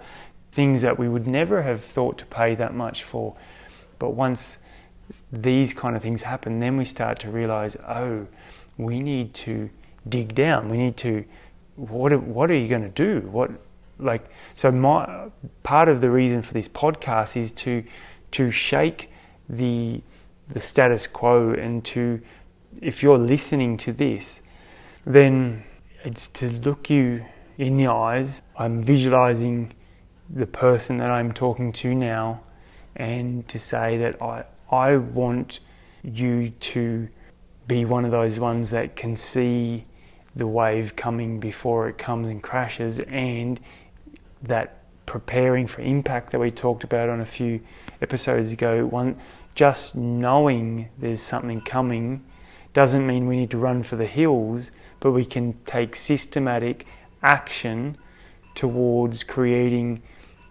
things 0.52 0.82
that 0.82 0.98
we 0.98 1.08
would 1.08 1.28
never 1.28 1.62
have 1.62 1.84
thought 1.84 2.17
to 2.17 2.26
pay 2.26 2.56
that 2.56 2.74
much 2.74 3.04
for. 3.04 3.36
But 4.00 4.15
once 4.15 4.58
these 5.32 5.74
kind 5.74 5.95
of 5.95 6.02
things 6.02 6.24
happen, 6.24 6.60
then 6.60 6.78
we 6.78 6.86
start 6.86 7.19
to 7.19 7.30
realize, 7.30 7.76
oh, 7.88 8.28
we 8.78 9.00
need 9.00 9.34
to 9.34 9.69
dig 10.08 10.36
down. 10.36 10.69
We 10.69 10.78
need 10.78 10.97
to, 10.97 11.26
what 11.76 12.12
are, 12.12 12.17
what 12.17 12.50
are 12.52 12.56
you 12.56 12.67
going 12.67 12.84
to 12.84 12.89
do? 12.89 13.28
What, 13.28 13.52
like, 14.00 14.30
so 14.56 14.71
my 14.71 15.30
part 15.63 15.88
of 15.88 16.02
the 16.02 16.10
reason 16.10 16.41
for 16.41 16.54
this 16.54 16.67
podcast 16.67 17.38
is 17.38 17.52
to 17.52 17.84
to 18.32 18.50
shake 18.50 19.12
the 19.50 20.02
the 20.50 20.62
status 20.62 21.08
quo 21.08 21.52
and 21.52 21.84
to, 21.86 22.21
if 22.82 23.02
you're 23.02 23.17
listening 23.17 23.78
to 23.78 23.93
this, 23.93 24.41
then 25.06 25.63
it's 26.04 26.28
to 26.28 26.50
look 26.50 26.89
you 26.89 27.26
in 27.58 27.78
the 27.78 27.88
eyes. 27.88 28.41
I'm 28.58 28.84
visualizing 28.84 29.74
the 30.30 30.45
person 30.45 30.97
that 30.97 31.10
I'm 31.10 31.32
talking 31.32 31.71
to 31.74 31.95
now 31.95 32.41
and 32.95 33.47
to 33.47 33.60
say 33.60 33.97
that 33.97 34.21
I, 34.21 34.43
I 34.71 34.97
want 34.97 35.60
you 36.03 36.49
to 36.49 37.10
be 37.67 37.86
one 37.86 38.05
of 38.05 38.12
those 38.12 38.39
ones 38.39 38.71
that 38.71 38.95
can 38.95 39.15
see 39.15 39.86
the 40.36 40.47
wave 40.47 40.95
coming 40.95 41.39
before 41.39 41.89
it 41.89 41.97
comes 41.97 42.27
and 42.27 42.41
crashes 42.41 42.99
and 42.99 43.60
that 44.41 44.77
preparing 45.05 45.67
for 45.67 45.81
impact 45.81 46.31
that 46.31 46.39
we 46.39 46.49
talked 46.49 46.84
about 46.84 47.10
on 47.10 47.19
a 47.19 47.25
few 47.25 47.60
episodes 48.01 48.51
ago 48.51 48.86
one 48.86 49.17
just 49.55 49.93
knowing 49.93 50.88
there's 50.97 51.21
something 51.21 51.60
coming 51.60 52.23
doesn't 52.73 53.05
mean 53.05 53.27
we 53.27 53.36
need 53.36 53.51
to 53.51 53.57
run 53.57 53.84
for 53.84 53.97
the 53.97 54.05
hills 54.05 54.71
but 55.01 55.12
we 55.12 55.25
can 55.25 55.53
take 55.65 55.95
systematic 55.95 56.86
action 57.21 57.97
towards 58.55 59.23
creating 59.23 60.01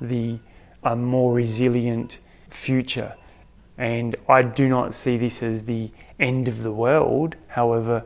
the 0.00 0.38
a 0.82 0.96
more 0.96 1.32
resilient 1.32 2.18
future. 2.48 3.14
And 3.80 4.14
I 4.28 4.42
do 4.42 4.68
not 4.68 4.94
see 4.94 5.16
this 5.16 5.42
as 5.42 5.62
the 5.62 5.90
end 6.18 6.48
of 6.48 6.62
the 6.62 6.70
world. 6.70 7.34
However, 7.48 8.04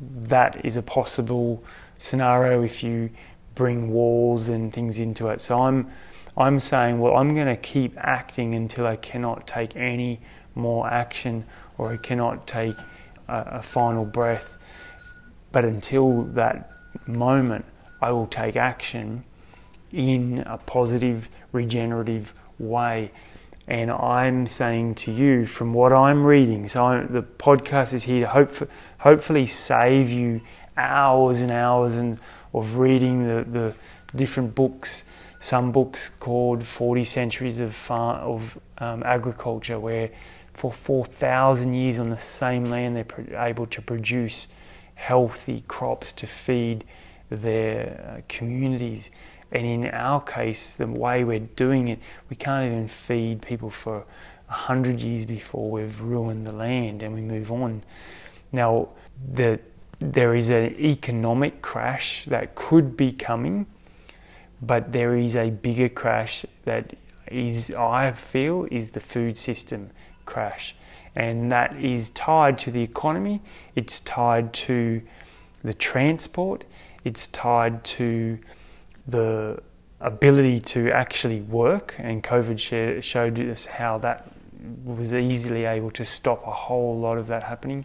that 0.00 0.64
is 0.64 0.76
a 0.76 0.82
possible 0.82 1.62
scenario 1.96 2.64
if 2.64 2.82
you 2.82 3.10
bring 3.54 3.90
walls 3.90 4.48
and 4.48 4.72
things 4.72 4.98
into 4.98 5.28
it. 5.28 5.40
So 5.40 5.62
I'm 5.62 5.92
I'm 6.36 6.58
saying, 6.58 6.98
well, 6.98 7.16
I'm 7.16 7.34
going 7.34 7.46
to 7.46 7.56
keep 7.56 7.94
acting 7.96 8.54
until 8.54 8.84
I 8.84 8.96
cannot 8.96 9.46
take 9.46 9.76
any 9.76 10.20
more 10.56 10.86
action 10.86 11.44
or 11.78 11.92
I 11.92 11.96
cannot 11.98 12.48
take 12.48 12.74
a, 13.28 13.58
a 13.60 13.62
final 13.62 14.04
breath. 14.04 14.58
But 15.52 15.64
until 15.64 16.24
that 16.34 16.72
moment, 17.06 17.64
I 18.02 18.10
will 18.10 18.26
take 18.26 18.56
action 18.56 19.24
in 19.92 20.40
a 20.40 20.58
positive, 20.58 21.28
regenerative 21.52 22.34
way. 22.58 23.12
And 23.68 23.90
I'm 23.90 24.46
saying 24.46 24.94
to 24.96 25.12
you 25.12 25.44
from 25.44 25.74
what 25.74 25.92
I'm 25.92 26.24
reading, 26.24 26.68
so 26.68 26.84
I'm, 26.84 27.12
the 27.12 27.22
podcast 27.22 27.92
is 27.92 28.04
here 28.04 28.20
to 28.20 28.28
hope, 28.28 28.70
hopefully 28.98 29.46
save 29.46 30.08
you 30.08 30.40
hours 30.76 31.40
and 31.40 31.50
hours 31.50 31.94
and, 31.94 32.18
of 32.54 32.76
reading 32.76 33.26
the, 33.26 33.44
the 33.44 33.74
different 34.16 34.54
books. 34.54 35.04
Some 35.40 35.72
books 35.72 36.10
called 36.20 36.64
40 36.64 37.04
Centuries 37.04 37.58
of, 37.60 37.76
of 37.90 38.58
um, 38.78 39.02
Agriculture, 39.02 39.80
where 39.80 40.10
for 40.54 40.72
4,000 40.72 41.74
years 41.74 41.98
on 41.98 42.08
the 42.08 42.18
same 42.18 42.64
land 42.64 42.96
they're 42.96 43.44
able 43.44 43.66
to 43.66 43.82
produce 43.82 44.48
healthy 44.94 45.62
crops 45.68 46.12
to 46.14 46.26
feed 46.26 46.84
their 47.30 48.16
uh, 48.18 48.22
communities. 48.28 49.10
And 49.56 49.64
in 49.64 49.86
our 49.86 50.20
case, 50.20 50.70
the 50.72 50.86
way 50.86 51.24
we're 51.24 51.38
doing 51.38 51.88
it, 51.88 51.98
we 52.28 52.36
can't 52.36 52.66
even 52.66 52.88
feed 52.88 53.40
people 53.40 53.70
for 53.70 54.04
a 54.50 54.52
hundred 54.52 55.00
years 55.00 55.24
before 55.24 55.70
we've 55.70 55.98
ruined 55.98 56.46
the 56.46 56.52
land 56.52 57.02
and 57.02 57.14
we 57.14 57.22
move 57.22 57.50
on. 57.50 57.82
Now, 58.52 58.90
the, 59.32 59.58
there 59.98 60.34
is 60.34 60.50
an 60.50 60.78
economic 60.78 61.62
crash 61.62 62.26
that 62.26 62.54
could 62.54 62.98
be 62.98 63.12
coming, 63.12 63.64
but 64.60 64.92
there 64.92 65.16
is 65.16 65.34
a 65.34 65.48
bigger 65.48 65.88
crash 65.88 66.44
that 66.66 66.94
is, 67.32 67.70
I 67.70 68.12
feel, 68.12 68.68
is 68.70 68.90
the 68.90 69.00
food 69.00 69.38
system 69.38 69.88
crash. 70.26 70.76
And 71.14 71.50
that 71.50 71.74
is 71.82 72.10
tied 72.10 72.58
to 72.58 72.70
the 72.70 72.82
economy, 72.82 73.40
it's 73.74 74.00
tied 74.00 74.52
to 74.68 75.00
the 75.64 75.72
transport, 75.72 76.64
it's 77.04 77.26
tied 77.28 77.84
to 77.84 78.38
the 79.06 79.62
ability 80.00 80.60
to 80.60 80.90
actually 80.90 81.40
work, 81.40 81.94
and 81.98 82.22
COVID 82.22 83.02
showed 83.02 83.38
us 83.38 83.66
how 83.66 83.98
that 83.98 84.32
was 84.84 85.14
easily 85.14 85.64
able 85.64 85.90
to 85.92 86.04
stop 86.04 86.46
a 86.46 86.50
whole 86.50 86.98
lot 86.98 87.18
of 87.18 87.26
that 87.28 87.44
happening. 87.44 87.84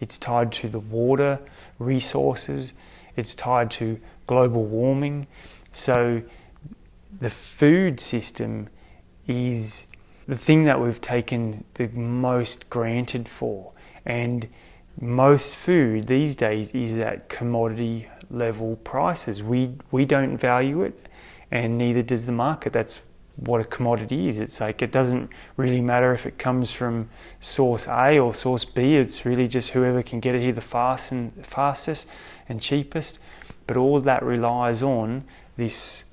It's 0.00 0.18
tied 0.18 0.52
to 0.52 0.68
the 0.68 0.78
water 0.78 1.38
resources, 1.78 2.72
it's 3.16 3.34
tied 3.34 3.70
to 3.72 3.98
global 4.26 4.64
warming. 4.64 5.26
So, 5.72 6.22
the 7.18 7.30
food 7.30 8.00
system 8.00 8.68
is 9.26 9.86
the 10.28 10.36
thing 10.36 10.64
that 10.64 10.80
we've 10.80 11.00
taken 11.00 11.64
the 11.74 11.88
most 11.88 12.68
granted 12.68 13.28
for. 13.28 13.72
And 14.04 14.48
most 15.00 15.56
food 15.56 16.06
these 16.06 16.36
days 16.36 16.70
is 16.72 16.96
that 16.96 17.28
commodity 17.28 18.08
level 18.30 18.76
prices. 18.76 19.42
We 19.42 19.74
we 19.90 20.04
don't 20.04 20.36
value 20.36 20.82
it, 20.82 21.08
and 21.50 21.78
neither 21.78 22.02
does 22.02 22.26
the 22.26 22.32
market. 22.32 22.72
That's 22.72 23.00
what 23.36 23.60
a 23.60 23.64
commodity 23.64 24.28
is. 24.28 24.38
It's 24.38 24.60
like 24.60 24.80
it 24.82 24.90
doesn't 24.90 25.30
really 25.56 25.80
matter 25.80 26.12
if 26.14 26.26
it 26.26 26.38
comes 26.38 26.72
from 26.72 27.10
source 27.38 27.86
A 27.86 28.18
or 28.18 28.34
source 28.34 28.64
B. 28.64 28.96
It's 28.96 29.24
really 29.24 29.46
just 29.46 29.70
whoever 29.70 30.02
can 30.02 30.20
get 30.20 30.34
it 30.34 30.40
here 30.40 30.52
the 30.52 30.60
fast 30.60 31.12
and 31.12 31.46
fastest 31.46 32.08
and 32.48 32.60
cheapest. 32.60 33.18
But 33.66 33.76
all 33.76 34.00
that 34.00 34.22
relies 34.22 34.82
on 34.82 35.24
this, 35.56 36.04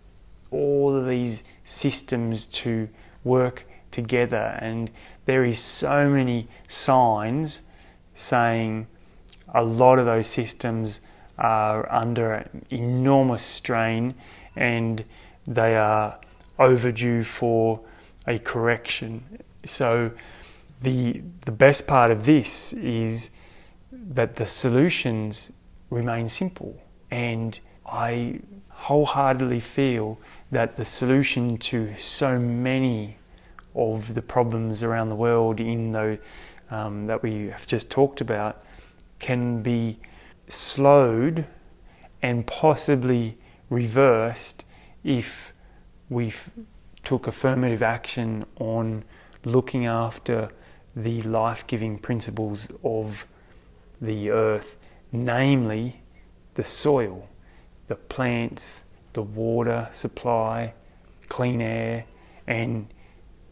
all 0.51 0.95
of 0.95 1.07
these 1.07 1.43
systems 1.63 2.45
to 2.45 2.89
work 3.23 3.65
together. 3.91 4.57
And 4.59 4.91
there 5.25 5.45
is 5.45 5.59
so 5.59 6.09
many 6.09 6.49
signs 6.67 7.61
saying 8.15 8.87
a 9.53 9.63
lot 9.63 9.99
of 9.99 10.05
those 10.05 10.27
systems 10.27 10.99
are 11.43 11.91
under 11.93 12.49
enormous 12.71 13.43
strain 13.43 14.15
and 14.55 15.03
they 15.45 15.75
are 15.75 16.17
overdue 16.57 17.23
for 17.23 17.81
a 18.25 18.39
correction. 18.39 19.43
So 19.65 20.11
the 20.81 21.21
the 21.45 21.51
best 21.51 21.85
part 21.85 22.09
of 22.11 22.25
this 22.25 22.73
is 22.73 23.29
that 23.91 24.37
the 24.37 24.45
solutions 24.45 25.51
remain 25.89 26.29
simple 26.29 26.81
and 27.11 27.59
I 27.85 28.39
wholeheartedly 28.69 29.59
feel 29.59 30.19
that 30.51 30.77
the 30.77 30.85
solution 30.85 31.57
to 31.57 31.93
so 31.99 32.39
many 32.39 33.17
of 33.75 34.13
the 34.13 34.21
problems 34.21 34.83
around 34.83 35.09
the 35.09 35.15
world 35.15 35.59
in 35.59 35.91
the 35.91 36.19
um, 36.69 37.07
that 37.07 37.21
we 37.21 37.47
have 37.47 37.67
just 37.67 37.89
talked 37.89 38.21
about 38.21 38.63
can 39.19 39.61
be 39.61 39.99
slowed 40.47 41.45
and 42.21 42.45
possibly 42.45 43.37
reversed 43.69 44.65
if 45.03 45.53
we 46.09 46.33
took 47.03 47.27
affirmative 47.27 47.83
action 47.83 48.45
on 48.59 49.03
looking 49.43 49.85
after 49.85 50.49
the 50.95 51.21
life 51.23 51.65
giving 51.67 51.97
principles 51.97 52.67
of 52.83 53.25
the 54.01 54.29
earth, 54.29 54.77
namely 55.11 56.01
the 56.53 56.63
soil, 56.63 57.29
the 57.87 57.95
plants, 57.95 58.83
the 59.13 59.21
water 59.21 59.89
supply, 59.91 60.73
clean 61.29 61.61
air, 61.61 62.05
and 62.47 62.93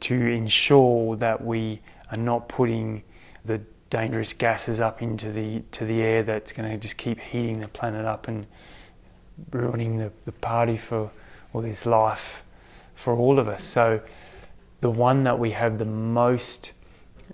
to 0.02 0.16
ensure 0.16 1.16
that 1.16 1.44
we 1.44 1.82
are 2.12 2.18
not 2.18 2.48
putting 2.50 3.04
the 3.46 3.62
dangerous 3.92 4.34
gases 4.34 4.80
up 4.80 5.02
into 5.02 5.32
the 5.32 5.62
to 5.72 5.86
the 5.86 6.02
air 6.02 6.24
that's 6.24 6.52
going 6.52 6.68
to 6.68 6.78
just 6.78 6.98
keep 6.98 7.20
heating 7.20 7.60
the 7.60 7.68
planet 7.68 8.06
up 8.06 8.28
and 8.28 8.48
ruining 9.52 9.98
the, 9.98 10.12
the 10.26 10.32
party 10.32 10.78
for 10.78 11.12
all 11.54 11.62
this 11.62 11.86
life 11.86 12.42
for 12.96 13.16
all 13.16 13.38
of 13.38 13.48
us. 13.48 13.64
So 13.64 14.02
the 14.80 14.90
one 14.90 15.24
that 15.24 15.38
we 15.38 15.52
have 15.52 15.78
the 15.78 15.86
most 15.86 16.72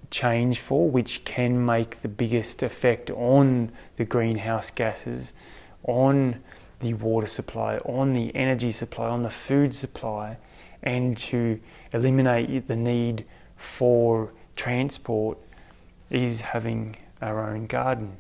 change 0.10 0.60
for, 0.60 0.90
which 0.90 1.26
can 1.26 1.66
make 1.66 2.02
the 2.02 2.08
biggest 2.08 2.64
effect 2.64 3.12
on 3.12 3.72
the 3.98 4.06
greenhouse 4.06 4.72
gases, 4.72 5.34
on 5.84 6.42
the 6.80 6.94
water 6.94 7.28
supply, 7.28 7.78
on 7.80 8.14
the 8.14 8.36
energy 8.36 8.72
supply, 8.72 9.08
on 9.08 9.24
the 9.24 9.30
food 9.30 9.74
supply, 9.74 10.38
and 10.84 11.18
to 11.18 11.60
eliminate 11.92 12.68
the 12.68 12.76
need 12.76 13.26
for 13.58 14.32
transport 14.56 15.38
is 16.10 16.42
having 16.42 16.98
our 17.22 17.52
own 17.52 17.68
garden, 17.68 18.18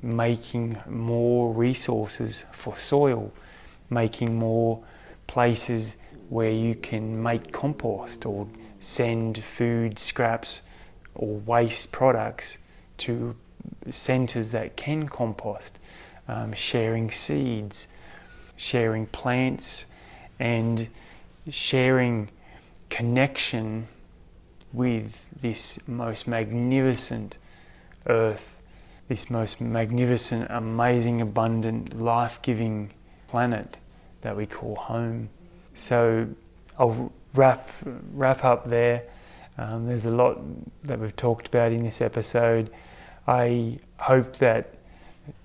making 0.00 0.78
more 0.88 1.52
resources 1.52 2.44
for 2.52 2.76
soil, 2.76 3.32
making 3.90 4.36
more 4.36 4.82
places 5.26 5.96
where 6.28 6.50
you 6.50 6.74
can 6.74 7.22
make 7.22 7.52
compost 7.52 8.24
or 8.24 8.48
send 8.80 9.42
food 9.42 9.98
scraps 9.98 10.62
or 11.14 11.36
waste 11.36 11.92
products 11.92 12.58
to 12.98 13.36
centres 13.90 14.52
that 14.52 14.76
can 14.76 15.08
compost, 15.08 15.78
um, 16.28 16.52
sharing 16.52 17.10
seeds, 17.10 17.88
sharing 18.56 19.06
plants, 19.06 19.84
and 20.38 20.88
sharing 21.48 22.28
connection 22.88 23.88
with 24.72 25.26
this 25.40 25.78
most 25.86 26.26
magnificent 26.26 27.38
earth, 28.06 28.58
this 29.08 29.28
most 29.28 29.60
magnificent, 29.60 30.46
amazing, 30.50 31.20
abundant, 31.20 32.00
life 32.00 32.40
giving 32.42 32.92
planet 33.28 33.76
that 34.22 34.36
we 34.36 34.46
call 34.46 34.76
home. 34.76 35.28
So 35.74 36.28
I'll 36.78 37.12
wrap, 37.34 37.70
wrap 38.12 38.44
up 38.44 38.68
there. 38.68 39.02
Um, 39.58 39.86
there's 39.86 40.06
a 40.06 40.10
lot 40.10 40.40
that 40.84 40.98
we've 40.98 41.14
talked 41.14 41.46
about 41.46 41.72
in 41.72 41.82
this 41.82 42.00
episode. 42.00 42.70
I 43.26 43.78
hope 43.98 44.36
that 44.38 44.74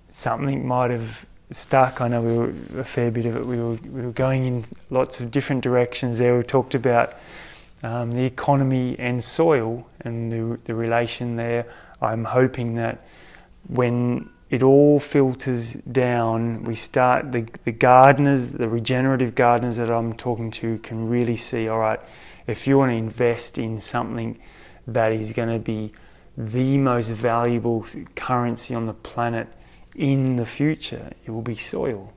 something 0.09 0.65
might 0.65 0.91
have 0.91 1.25
stuck. 1.51 2.01
I 2.01 2.07
know 2.07 2.21
we 2.21 2.33
were 2.33 2.81
a 2.81 2.83
fair 2.83 3.11
bit 3.11 3.25
of 3.25 3.35
it. 3.35 3.45
We 3.45 3.57
were 3.57 3.73
we 3.73 4.01
were 4.01 4.11
going 4.11 4.45
in 4.45 4.65
lots 4.89 5.19
of 5.19 5.31
different 5.31 5.61
directions 5.63 6.17
there. 6.17 6.37
We 6.37 6.43
talked 6.43 6.75
about 6.75 7.13
um, 7.83 8.11
the 8.11 8.23
economy 8.23 8.95
and 8.97 9.23
soil 9.23 9.87
and 10.01 10.31
the, 10.31 10.59
the 10.65 10.75
relation 10.75 11.35
there. 11.35 11.65
I'm 12.01 12.25
hoping 12.25 12.75
that 12.75 13.05
when 13.67 14.29
it 14.49 14.63
all 14.63 14.99
filters 14.99 15.73
down, 15.73 16.63
we 16.63 16.75
start 16.75 17.31
the, 17.31 17.47
the 17.65 17.71
gardeners, 17.71 18.51
the 18.51 18.69
regenerative 18.69 19.35
gardeners 19.35 19.77
that 19.77 19.89
I'm 19.89 20.13
talking 20.13 20.51
to 20.51 20.77
can 20.79 21.09
really 21.09 21.37
see 21.37 21.67
all 21.67 21.79
right, 21.79 21.99
if 22.47 22.65
you 22.65 22.77
want 22.77 22.91
to 22.91 22.95
invest 22.95 23.57
in 23.57 23.79
something 23.79 24.39
that 24.87 25.11
is 25.11 25.33
going 25.33 25.49
to 25.49 25.59
be 25.59 25.91
the 26.37 26.77
most 26.77 27.09
valuable 27.09 27.85
currency 28.15 28.73
on 28.73 28.85
the 28.85 28.93
planet 28.93 29.47
in 29.95 30.37
the 30.37 30.45
future, 30.45 31.11
it 31.25 31.31
will 31.31 31.41
be 31.41 31.57
soil. 31.57 32.13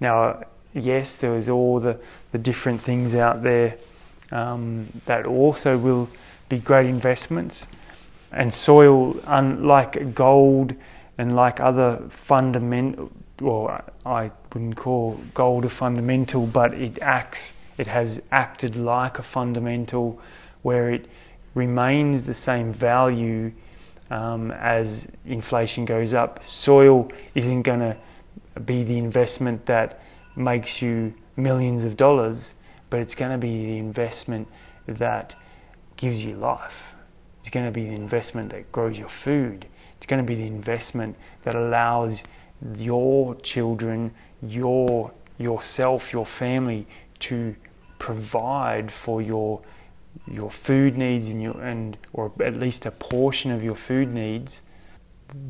Now, 0.00 0.42
yes, 0.74 1.14
there 1.14 1.36
is 1.36 1.48
all 1.48 1.78
the, 1.78 2.00
the 2.32 2.38
different 2.38 2.82
things 2.82 3.14
out 3.14 3.42
there 3.42 3.76
um, 4.30 4.88
that 5.06 5.26
also 5.26 5.78
will 5.78 6.08
be 6.48 6.58
great 6.58 6.86
investments. 6.86 7.66
And 8.32 8.52
soil, 8.52 9.18
unlike 9.26 10.14
gold 10.14 10.74
and 11.16 11.34
like 11.34 11.60
other 11.60 12.02
fundamental, 12.10 13.10
well, 13.40 13.82
I 14.04 14.30
wouldn't 14.52 14.76
call 14.76 15.20
gold 15.34 15.64
a 15.64 15.68
fundamental, 15.68 16.46
but 16.46 16.74
it 16.74 16.98
acts, 17.00 17.54
it 17.78 17.86
has 17.86 18.20
acted 18.30 18.76
like 18.76 19.18
a 19.18 19.22
fundamental 19.22 20.20
where 20.62 20.90
it 20.90 21.06
remains 21.54 22.24
the 22.24 22.34
same 22.34 22.72
value 22.72 23.52
um, 24.10 24.50
as 24.52 25.06
inflation 25.26 25.84
goes 25.84 26.14
up. 26.14 26.40
Soil 26.48 27.10
isn't 27.34 27.62
going 27.62 27.80
to 27.80 27.96
be 28.60 28.82
the 28.82 28.98
investment 28.98 29.66
that 29.66 30.00
makes 30.36 30.82
you 30.82 31.14
millions 31.36 31.84
of 31.84 31.96
dollars 31.96 32.54
but 32.90 33.00
it's 33.00 33.14
going 33.14 33.30
to 33.30 33.38
be 33.38 33.66
the 33.66 33.78
investment 33.78 34.48
that 34.86 35.34
gives 35.96 36.24
you 36.24 36.34
life. 36.34 36.94
It's 37.40 37.50
going 37.50 37.66
to 37.66 37.72
be 37.72 37.84
the 37.84 37.94
investment 37.94 38.50
that 38.50 38.70
grows 38.72 38.98
your 38.98 39.08
food. 39.08 39.66
It's 39.96 40.06
going 40.06 40.24
to 40.24 40.26
be 40.26 40.34
the 40.34 40.46
investment 40.46 41.16
that 41.42 41.54
allows 41.54 42.22
your 42.76 43.34
children, 43.36 44.14
your 44.42 45.12
yourself, 45.38 46.12
your 46.12 46.26
family 46.26 46.86
to 47.20 47.54
provide 47.98 48.92
for 48.92 49.22
your 49.22 49.60
your 50.26 50.50
food 50.50 50.96
needs 50.96 51.28
and 51.28 51.42
your 51.42 51.60
and 51.60 51.96
or 52.12 52.32
at 52.44 52.56
least 52.56 52.86
a 52.86 52.90
portion 52.90 53.50
of 53.50 53.62
your 53.62 53.74
food 53.74 54.12
needs 54.12 54.62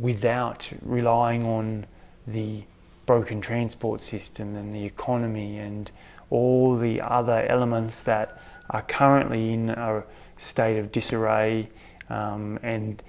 without 0.01 0.71
relying 0.83 1.47
on 1.47 1.87
the 2.27 2.65
broken 3.09 3.41
transport 3.41 4.03
system 4.03 4.55
and 4.55 4.75
the 4.75 4.85
economy 4.85 5.59
and 5.59 5.91
all 6.29 6.77
the 6.77 7.01
other 7.01 7.47
elements 7.49 8.03
that 8.03 8.39
are 8.69 8.83
currently 8.83 9.51
in 9.51 9.71
a 9.71 10.05
state 10.37 10.79
of 10.79 10.93
disarray. 10.93 11.71
Um, 12.11 12.59
and 12.63 13.03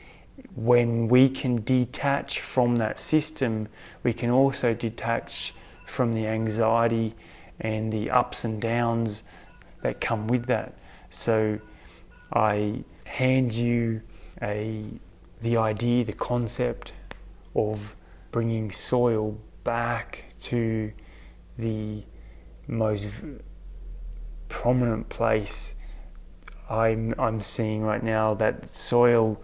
when 0.56 1.10
we 1.10 1.28
can 1.28 1.66
detach 1.66 2.40
from 2.40 2.78
that 2.78 2.98
system, 2.98 3.68
we 4.02 4.14
can 4.14 4.30
also 4.30 4.74
detach 4.74 5.54
from 5.86 6.14
the 6.14 6.28
anxiety 6.28 7.14
and 7.60 7.92
the 7.92 8.10
ups 8.10 8.46
and 8.46 8.62
downs 8.62 9.24
that 9.82 10.00
come 10.00 10.28
with 10.28 10.46
that. 10.46 10.78
So 11.10 11.60
I 12.32 12.86
hand 13.04 13.52
you 13.52 14.02
a 14.42 14.86
the 15.42 15.58
idea, 15.58 16.06
the 16.06 16.14
concept 16.14 16.94
of 17.54 17.98
bringing 18.32 18.72
soil 18.72 19.38
back 19.70 20.26
to 20.40 20.92
the 21.60 22.02
most 22.68 23.08
prominent 24.48 25.08
place 25.10 25.76
I'm, 26.68 27.14
I'm 27.20 27.40
seeing 27.40 27.84
right 27.84 28.02
now 28.02 28.34
that 28.34 28.76
soil 28.76 29.40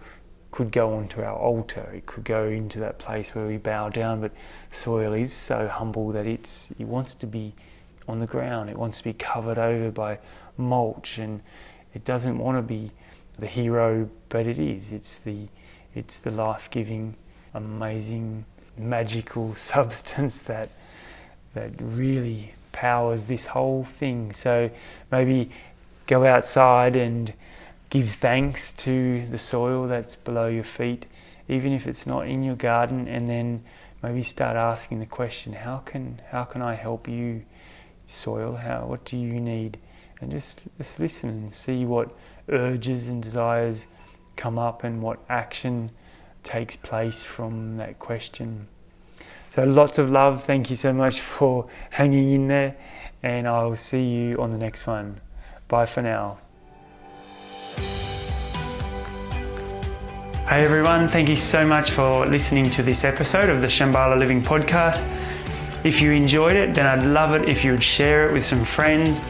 could 0.50 0.72
go 0.72 0.94
onto 0.94 1.20
our 1.22 1.36
altar. 1.36 1.92
It 1.94 2.06
could 2.06 2.24
go 2.24 2.48
into 2.48 2.80
that 2.80 2.98
place 2.98 3.36
where 3.36 3.46
we 3.46 3.56
bow 3.56 3.88
down. 3.88 4.20
But 4.20 4.32
soil 4.72 5.12
is 5.12 5.32
so 5.32 5.68
humble 5.68 6.10
that 6.10 6.26
it's 6.26 6.72
it 6.76 6.88
wants 6.88 7.14
to 7.14 7.26
be 7.28 7.54
on 8.08 8.18
the 8.18 8.26
ground. 8.26 8.68
It 8.68 8.76
wants 8.76 8.98
to 8.98 9.04
be 9.04 9.12
covered 9.12 9.58
over 9.58 9.92
by 9.92 10.18
mulch, 10.56 11.18
and 11.18 11.40
it 11.94 12.04
doesn't 12.04 12.36
want 12.36 12.58
to 12.58 12.62
be 12.62 12.90
the 13.38 13.46
hero, 13.46 14.10
but 14.28 14.48
it 14.48 14.58
is. 14.58 14.90
It's 14.90 15.18
the 15.18 15.46
it's 15.94 16.18
the 16.18 16.32
life-giving, 16.32 17.14
amazing, 17.54 18.44
magical 18.78 19.54
substance 19.56 20.38
that 20.40 20.70
that 21.54 21.70
really 21.80 22.54
powers 22.72 23.24
this 23.24 23.46
whole 23.46 23.84
thing. 23.84 24.32
So 24.34 24.70
maybe 25.10 25.50
go 26.06 26.26
outside 26.26 26.94
and 26.94 27.32
give 27.88 28.10
thanks 28.10 28.72
to 28.72 29.26
the 29.28 29.38
soil 29.38 29.88
that's 29.88 30.16
below 30.16 30.48
your 30.48 30.64
feet, 30.64 31.06
even 31.48 31.72
if 31.72 31.86
it's 31.86 32.06
not 32.06 32.28
in 32.28 32.42
your 32.42 32.56
garden, 32.56 33.08
and 33.08 33.26
then 33.26 33.64
maybe 34.02 34.22
start 34.22 34.56
asking 34.56 35.00
the 35.00 35.06
question, 35.06 35.54
how 35.54 35.78
can 35.78 36.20
how 36.30 36.44
can 36.44 36.62
I 36.62 36.74
help 36.74 37.08
you, 37.08 37.44
soil? 38.06 38.56
How 38.56 38.86
what 38.86 39.04
do 39.04 39.16
you 39.16 39.40
need? 39.40 39.78
And 40.20 40.30
just 40.30 40.62
just 40.78 41.00
listen 41.00 41.28
and 41.28 41.54
see 41.54 41.84
what 41.84 42.14
urges 42.48 43.08
and 43.08 43.22
desires 43.22 43.86
come 44.36 44.58
up 44.58 44.84
and 44.84 45.02
what 45.02 45.18
action 45.28 45.90
takes 46.46 46.76
place 46.76 47.24
from 47.24 47.76
that 47.76 47.98
question. 47.98 48.68
So 49.54 49.64
lots 49.64 49.98
of 49.98 50.08
love. 50.10 50.44
Thank 50.44 50.70
you 50.70 50.76
so 50.76 50.92
much 50.92 51.20
for 51.20 51.66
hanging 51.90 52.32
in 52.32 52.48
there, 52.48 52.76
and 53.22 53.48
I'll 53.48 53.74
see 53.74 54.04
you 54.04 54.40
on 54.40 54.50
the 54.50 54.58
next 54.58 54.86
one. 54.86 55.20
Bye 55.66 55.86
for 55.86 56.02
now. 56.02 56.38
Hey 60.46 60.64
everyone, 60.64 61.08
thank 61.08 61.28
you 61.28 61.34
so 61.34 61.66
much 61.66 61.90
for 61.90 62.24
listening 62.24 62.70
to 62.70 62.82
this 62.82 63.02
episode 63.02 63.48
of 63.48 63.60
the 63.60 63.66
Shambhala 63.66 64.16
Living 64.16 64.40
Podcast. 64.40 65.04
If 65.84 66.00
you 66.00 66.12
enjoyed 66.12 66.54
it, 66.54 66.72
then 66.72 66.86
I'd 66.86 67.04
love 67.04 67.34
it 67.34 67.48
if 67.48 67.64
you 67.64 67.72
would 67.72 67.82
share 67.82 68.28
it 68.28 68.32
with 68.32 68.46
some 68.46 68.64
friends 68.64 69.20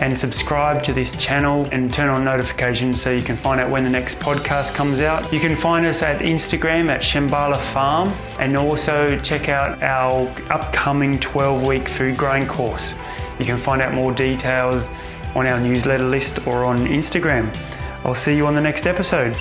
and 0.00 0.18
subscribe 0.18 0.82
to 0.82 0.92
this 0.92 1.14
channel 1.16 1.66
and 1.72 1.92
turn 1.92 2.08
on 2.08 2.24
notifications 2.24 3.00
so 3.00 3.10
you 3.10 3.22
can 3.22 3.36
find 3.36 3.60
out 3.60 3.70
when 3.70 3.84
the 3.84 3.90
next 3.90 4.18
podcast 4.18 4.74
comes 4.74 5.00
out. 5.00 5.32
You 5.32 5.40
can 5.40 5.56
find 5.56 5.86
us 5.86 6.02
at 6.02 6.20
Instagram 6.20 6.90
at 6.90 7.00
Shambhala 7.00 7.60
Farm 7.60 8.08
and 8.38 8.56
also 8.56 9.18
check 9.20 9.48
out 9.48 9.82
our 9.82 10.28
upcoming 10.50 11.18
12 11.20 11.66
week 11.66 11.88
food 11.88 12.16
growing 12.16 12.46
course. 12.46 12.94
You 13.38 13.44
can 13.44 13.58
find 13.58 13.82
out 13.82 13.94
more 13.94 14.12
details 14.12 14.88
on 15.34 15.46
our 15.46 15.60
newsletter 15.60 16.04
list 16.04 16.46
or 16.46 16.64
on 16.64 16.86
Instagram. 16.86 17.54
I'll 18.04 18.14
see 18.14 18.36
you 18.36 18.46
on 18.46 18.54
the 18.54 18.60
next 18.60 18.86
episode. 18.86 19.36